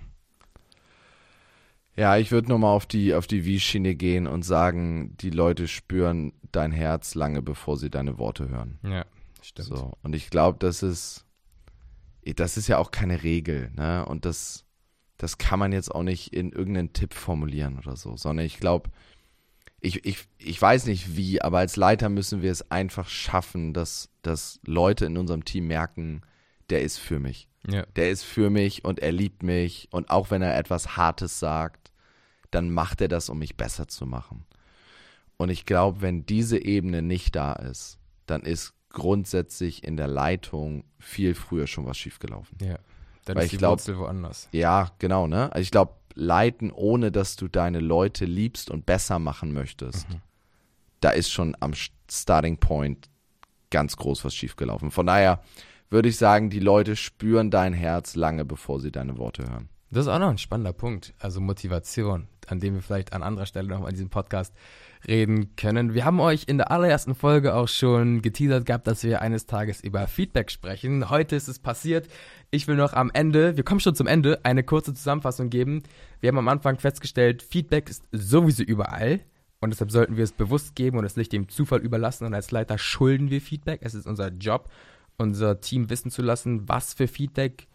Ja, 1.97 2.19
ich 2.19 2.31
würde 2.31 2.49
nochmal 2.49 2.75
auf 2.75 2.85
die, 2.85 3.15
auf 3.15 3.27
die 3.27 3.45
Wie-Schiene 3.47 3.95
gehen 3.95 4.27
und 4.27 4.43
sagen, 4.43 5.17
die 5.17 5.31
Leute 5.31 5.67
spüren 5.67 6.33
dein 6.53 6.71
Herz 6.71 7.15
lange 7.15 7.41
bevor 7.41 7.79
sie 7.79 7.91
deine 7.91 8.19
Worte 8.19 8.49
hören. 8.49 8.79
Ja, 8.83 9.07
stimmt. 9.41 9.69
So. 9.69 9.93
Und 10.03 10.15
ich 10.15 10.29
glaube, 10.29 10.59
das 10.59 10.83
ist, 10.83 11.25
das 12.23 12.59
ist 12.59 12.69
ja 12.69 12.79
auch 12.79 12.91
keine 12.91 13.23
Regel, 13.23 13.71
ne? 13.75 14.05
Und 14.05 14.27
das, 14.27 14.67
das 15.17 15.39
kann 15.39 15.59
man 15.59 15.73
jetzt 15.73 15.95
auch 15.95 16.03
nicht 16.03 16.35
in 16.35 16.53
irgendeinen 16.53 16.93
Tipp 16.93 17.15
formulieren 17.15 17.79
oder 17.79 17.97
so, 17.97 18.17
sondern 18.19 18.45
ich 18.45 18.61
glaube, 18.61 18.91
ich, 19.81 20.05
ich, 20.05 20.27
ich 20.39 20.61
weiß 20.61 20.87
nicht 20.87 21.17
wie, 21.17 21.41
aber 21.43 21.59
als 21.59 21.77
Leiter 21.77 22.09
müssen 22.09 22.43
wir 22.43 22.51
es 22.51 22.71
einfach 22.71 23.09
schaffen, 23.09 23.73
dass, 23.73 24.09
dass 24.23 24.59
Leute 24.65 25.05
in 25.07 25.17
unserem 25.17 25.45
Team 25.45 25.67
merken, 25.67 26.23
der 26.71 26.83
ist 26.83 26.99
für 26.99 27.19
mich. 27.19 27.49
Ja. 27.69 27.85
Der 27.97 28.11
ist 28.11 28.23
für 28.25 28.49
mich 28.51 28.85
und 28.85 29.01
er 29.01 29.13
liebt 29.13 29.43
mich 29.43 29.89
und 29.91 30.11
auch 30.11 30.31
wenn 30.31 30.43
er 30.43 30.57
etwas 30.57 30.97
Hartes 30.97 31.39
sagt, 31.39 31.93
dann 32.51 32.71
macht 32.71 33.01
er 33.01 33.09
das, 33.09 33.29
um 33.29 33.39
mich 33.39 33.57
besser 33.57 33.89
zu 33.89 34.07
machen. 34.07 34.45
Und 35.37 35.51
ich 35.51 35.67
glaube, 35.67 36.01
wenn 36.01 36.25
diese 36.25 36.59
Ebene 36.65 37.03
nicht 37.03 37.37
da 37.37 37.53
ist, 37.53 37.99
dann 38.27 38.43
ist 38.43 38.73
grundsätzlich 38.91 39.85
in 39.85 39.97
der 39.97 40.07
Leitung 40.07 40.85
viel 40.99 41.35
früher 41.35 41.67
schon 41.67 41.85
was 41.87 41.99
schiefgelaufen. 41.99 42.57
Ja. 42.63 42.79
Dann 43.27 43.37
Weil 43.37 43.43
ist 43.43 43.47
ich 43.47 43.51
die 43.51 43.57
glaub- 43.59 43.73
Wurzel 43.73 43.99
woanders. 43.99 44.49
Ja, 44.53 44.91
genau, 44.99 45.27
ne? 45.27 45.53
Also 45.53 45.63
ich 45.63 45.71
glaube, 45.71 45.93
leiten, 46.17 46.73
ohne 46.73 47.13
dass 47.13 47.37
du 47.37 47.47
deine 47.47 47.79
Leute 47.79 48.25
liebst 48.25 48.71
und 48.71 48.85
besser 48.87 49.19
machen 49.21 49.53
möchtest, 49.53 50.09
Mhm. 50.11 50.21
da 51.01 51.11
ist 51.11 51.31
schon 51.31 51.57
am 51.61 51.73
St- 51.73 51.91
Starting 52.11 52.57
Point 52.59 53.09
ganz 53.71 53.97
groß 53.97 54.25
was 54.25 54.35
schiefgelaufen. 54.35 54.91
Von 54.91 55.07
daher 55.07 55.41
würde 55.91 56.09
ich 56.09 56.17
sagen, 56.17 56.51
die 56.51 56.59
Leute 56.61 56.97
spüren 56.97 57.51
dein 57.51 57.73
Herz 57.73 58.17
lange, 58.17 58.45
bevor 58.45 58.81
sie 58.81 58.91
deine 58.91 59.19
Worte 59.19 59.49
hören. 59.49 59.69
Das 59.91 60.07
ist 60.07 60.09
auch 60.09 60.19
noch 60.19 60.31
ein 60.31 60.39
spannender 60.39 60.73
Punkt. 60.73 61.15
Also 61.21 61.41
Motivation, 61.41 62.27
an 62.49 62.59
dem 62.61 62.75
wir 62.75 62.83
vielleicht 62.83 63.13
an 63.13 63.23
anderer 63.23 63.47
Stelle 63.47 63.69
noch 63.69 63.81
mal 63.81 63.89
in 63.89 63.95
diesem 63.95 64.11
Podcast 64.11 64.53
reden 65.07 65.55
können. 65.57 65.95
Wir 65.95 66.05
haben 66.05 66.21
euch 66.21 66.45
in 66.47 66.59
der 66.59 66.71
allerersten 66.71 67.15
Folge 67.15 67.55
auch 67.55 67.69
schon 67.69 68.23
geteasert 68.23 68.67
gehabt, 68.67 68.87
dass 68.87 69.03
wir 69.05 69.23
eines 69.23 69.47
Tages 69.47 69.81
über 69.81 70.07
Feedback 70.07 70.51
sprechen. 70.51 71.11
Heute 71.11 71.37
ist 71.37 71.49
es 71.49 71.59
passiert. 71.59 72.09
Ich 72.51 72.69
will 72.69 72.77
noch 72.77 72.93
am 72.93 73.11
Ende, 73.13 73.57
wir 73.57 73.65
kommen 73.65 73.81
schon 73.81 73.95
zum 73.95 74.07
Ende, 74.07 74.41
eine 74.45 74.63
kurze 74.63 74.95
Zusammenfassung 74.95 75.51
geben. 75.51 75.83
Wir 76.21 76.29
haben 76.29 76.39
am 76.39 76.49
Anfang 76.49 76.79
festgestellt, 76.79 77.43
Feedback 77.43 77.89
ist 77.91 78.05
sowieso 78.13 78.63
überall. 78.63 79.21
Und 79.61 79.71
deshalb 79.71 79.91
sollten 79.91 80.17
wir 80.17 80.25
es 80.25 80.33
bewusst 80.33 80.77
geben 80.77 80.99
und 80.99 81.05
es 81.05 81.17
nicht 81.17 81.33
dem 81.33 81.49
Zufall 81.49 81.81
überlassen. 81.81 82.27
Und 82.27 82.35
als 82.35 82.51
Leiter 82.51 82.79
schulden 82.79 83.31
wir 83.31 83.41
Feedback. 83.41 83.81
Es 83.83 83.95
ist 83.95 84.07
unser 84.07 84.29
Job, 84.29 84.71
unser 85.17 85.61
Team 85.61 85.89
wissen 85.91 86.11
zu 86.11 86.23
lassen, 86.23 86.69
was 86.69 86.95
für 86.95 87.09
Feedback 87.09 87.67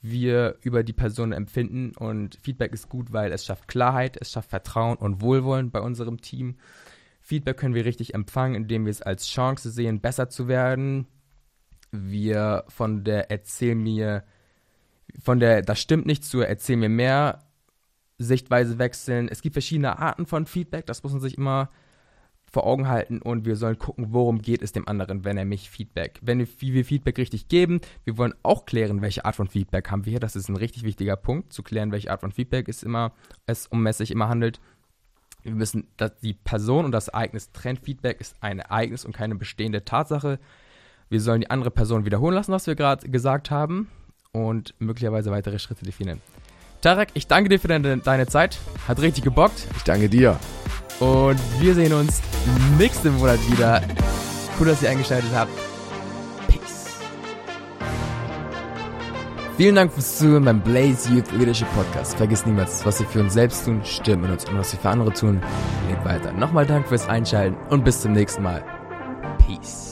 wir 0.00 0.56
über 0.62 0.82
die 0.82 0.92
Person 0.92 1.32
empfinden. 1.32 1.92
Und 1.96 2.38
Feedback 2.42 2.72
ist 2.72 2.88
gut, 2.88 3.12
weil 3.12 3.32
es 3.32 3.44
schafft 3.44 3.68
Klarheit, 3.68 4.16
es 4.20 4.30
schafft 4.30 4.50
Vertrauen 4.50 4.96
und 4.96 5.20
Wohlwollen 5.20 5.70
bei 5.70 5.80
unserem 5.80 6.20
Team. 6.20 6.56
Feedback 7.20 7.58
können 7.58 7.74
wir 7.74 7.84
richtig 7.84 8.14
empfangen, 8.14 8.54
indem 8.54 8.86
wir 8.86 8.90
es 8.90 9.02
als 9.02 9.26
Chance 9.26 9.70
sehen, 9.70 10.00
besser 10.00 10.28
zu 10.30 10.48
werden. 10.48 11.06
Wir 11.90 12.64
von 12.68 13.04
der 13.04 13.30
Erzähl 13.30 13.74
mir, 13.74 14.24
von 15.22 15.40
der 15.40 15.62
Das 15.62 15.80
stimmt 15.80 16.06
nicht 16.06 16.24
zur 16.24 16.46
Erzähl 16.46 16.76
mir 16.76 16.88
mehr 16.88 17.44
Sichtweise 18.18 18.78
wechseln. 18.78 19.28
Es 19.28 19.42
gibt 19.42 19.54
verschiedene 19.54 19.98
Arten 19.98 20.26
von 20.26 20.46
Feedback, 20.46 20.86
das 20.86 21.02
muss 21.02 21.12
man 21.12 21.20
sich 21.20 21.38
immer 21.38 21.70
vor 22.50 22.66
Augen 22.66 22.88
halten 22.88 23.20
und 23.20 23.44
wir 23.44 23.56
sollen 23.56 23.78
gucken, 23.78 24.08
worum 24.10 24.40
geht 24.40 24.62
es 24.62 24.72
dem 24.72 24.88
anderen, 24.88 25.24
wenn 25.24 25.36
er 25.36 25.44
mich 25.44 25.70
Feedback, 25.70 26.18
wenn 26.22 26.38
wir, 26.38 26.48
wir 26.60 26.84
Feedback 26.84 27.18
richtig 27.18 27.48
geben. 27.48 27.80
Wir 28.04 28.16
wollen 28.16 28.34
auch 28.42 28.64
klären, 28.64 29.02
welche 29.02 29.24
Art 29.24 29.36
von 29.36 29.48
Feedback 29.48 29.90
haben 29.90 30.06
wir 30.06 30.10
hier. 30.10 30.20
Das 30.20 30.36
ist 30.36 30.48
ein 30.48 30.56
richtig 30.56 30.82
wichtiger 30.82 31.16
Punkt, 31.16 31.52
zu 31.52 31.62
klären, 31.62 31.92
welche 31.92 32.10
Art 32.10 32.20
von 32.20 32.32
Feedback 32.32 32.68
es 32.68 32.82
immer, 32.82 33.12
es 33.46 33.66
um 33.66 33.86
immer 33.86 34.28
handelt. 34.28 34.60
Wir 35.42 35.52
müssen, 35.52 35.86
dass 35.96 36.18
die 36.20 36.34
Person 36.34 36.84
und 36.84 36.92
das 36.92 37.08
Ereignis 37.08 37.52
trennt. 37.52 37.80
Feedback 37.80 38.20
ist 38.20 38.36
ein 38.40 38.58
Ereignis 38.58 39.04
und 39.04 39.12
keine 39.12 39.34
bestehende 39.34 39.84
Tatsache. 39.84 40.38
Wir 41.08 41.20
sollen 41.20 41.40
die 41.42 41.50
andere 41.50 41.70
Person 41.70 42.04
wiederholen 42.04 42.34
lassen, 42.34 42.52
was 42.52 42.66
wir 42.66 42.74
gerade 42.74 43.08
gesagt 43.08 43.50
haben 43.50 43.88
und 44.32 44.74
möglicherweise 44.78 45.30
weitere 45.30 45.58
Schritte 45.58 45.84
definieren. 45.84 46.20
Tarek, 46.80 47.10
ich 47.14 47.26
danke 47.26 47.48
dir 47.48 47.58
für 47.58 47.68
deine, 47.68 47.98
deine 47.98 48.26
Zeit. 48.26 48.58
Hat 48.86 49.00
richtig 49.00 49.24
gebockt. 49.24 49.66
Ich 49.76 49.84
danke 49.84 50.08
dir. 50.08 50.38
Und 51.00 51.38
wir 51.60 51.74
sehen 51.74 51.92
uns 51.92 52.20
nächsten 52.76 53.16
Monat 53.16 53.38
wieder. 53.50 53.82
Cool, 54.58 54.66
dass 54.66 54.82
ihr 54.82 54.90
eingeschaltet 54.90 55.30
habt. 55.34 55.52
Peace. 56.48 56.86
Vielen 59.56 59.76
Dank 59.76 59.92
fürs 59.92 60.18
Zuhören 60.18 60.44
beim 60.44 60.60
Blaze 60.60 61.10
Youth 61.10 61.30
Leadership 61.32 61.68
Podcast. 61.74 62.16
Vergiss 62.16 62.44
niemals, 62.44 62.84
was 62.84 62.98
wir 62.98 63.06
für 63.06 63.20
uns 63.20 63.34
selbst 63.34 63.64
tun, 63.64 63.80
stimmt 63.84 64.22
mit 64.22 64.32
uns. 64.32 64.44
Und 64.46 64.58
was 64.58 64.72
wir 64.72 64.80
für 64.80 64.88
andere 64.88 65.12
tun, 65.12 65.40
lebt 65.88 66.04
weiter. 66.04 66.32
Nochmal 66.32 66.66
Dank 66.66 66.88
fürs 66.88 67.08
Einschalten 67.08 67.56
und 67.70 67.84
bis 67.84 68.00
zum 68.00 68.12
nächsten 68.12 68.42
Mal. 68.42 68.64
Peace. 69.46 69.87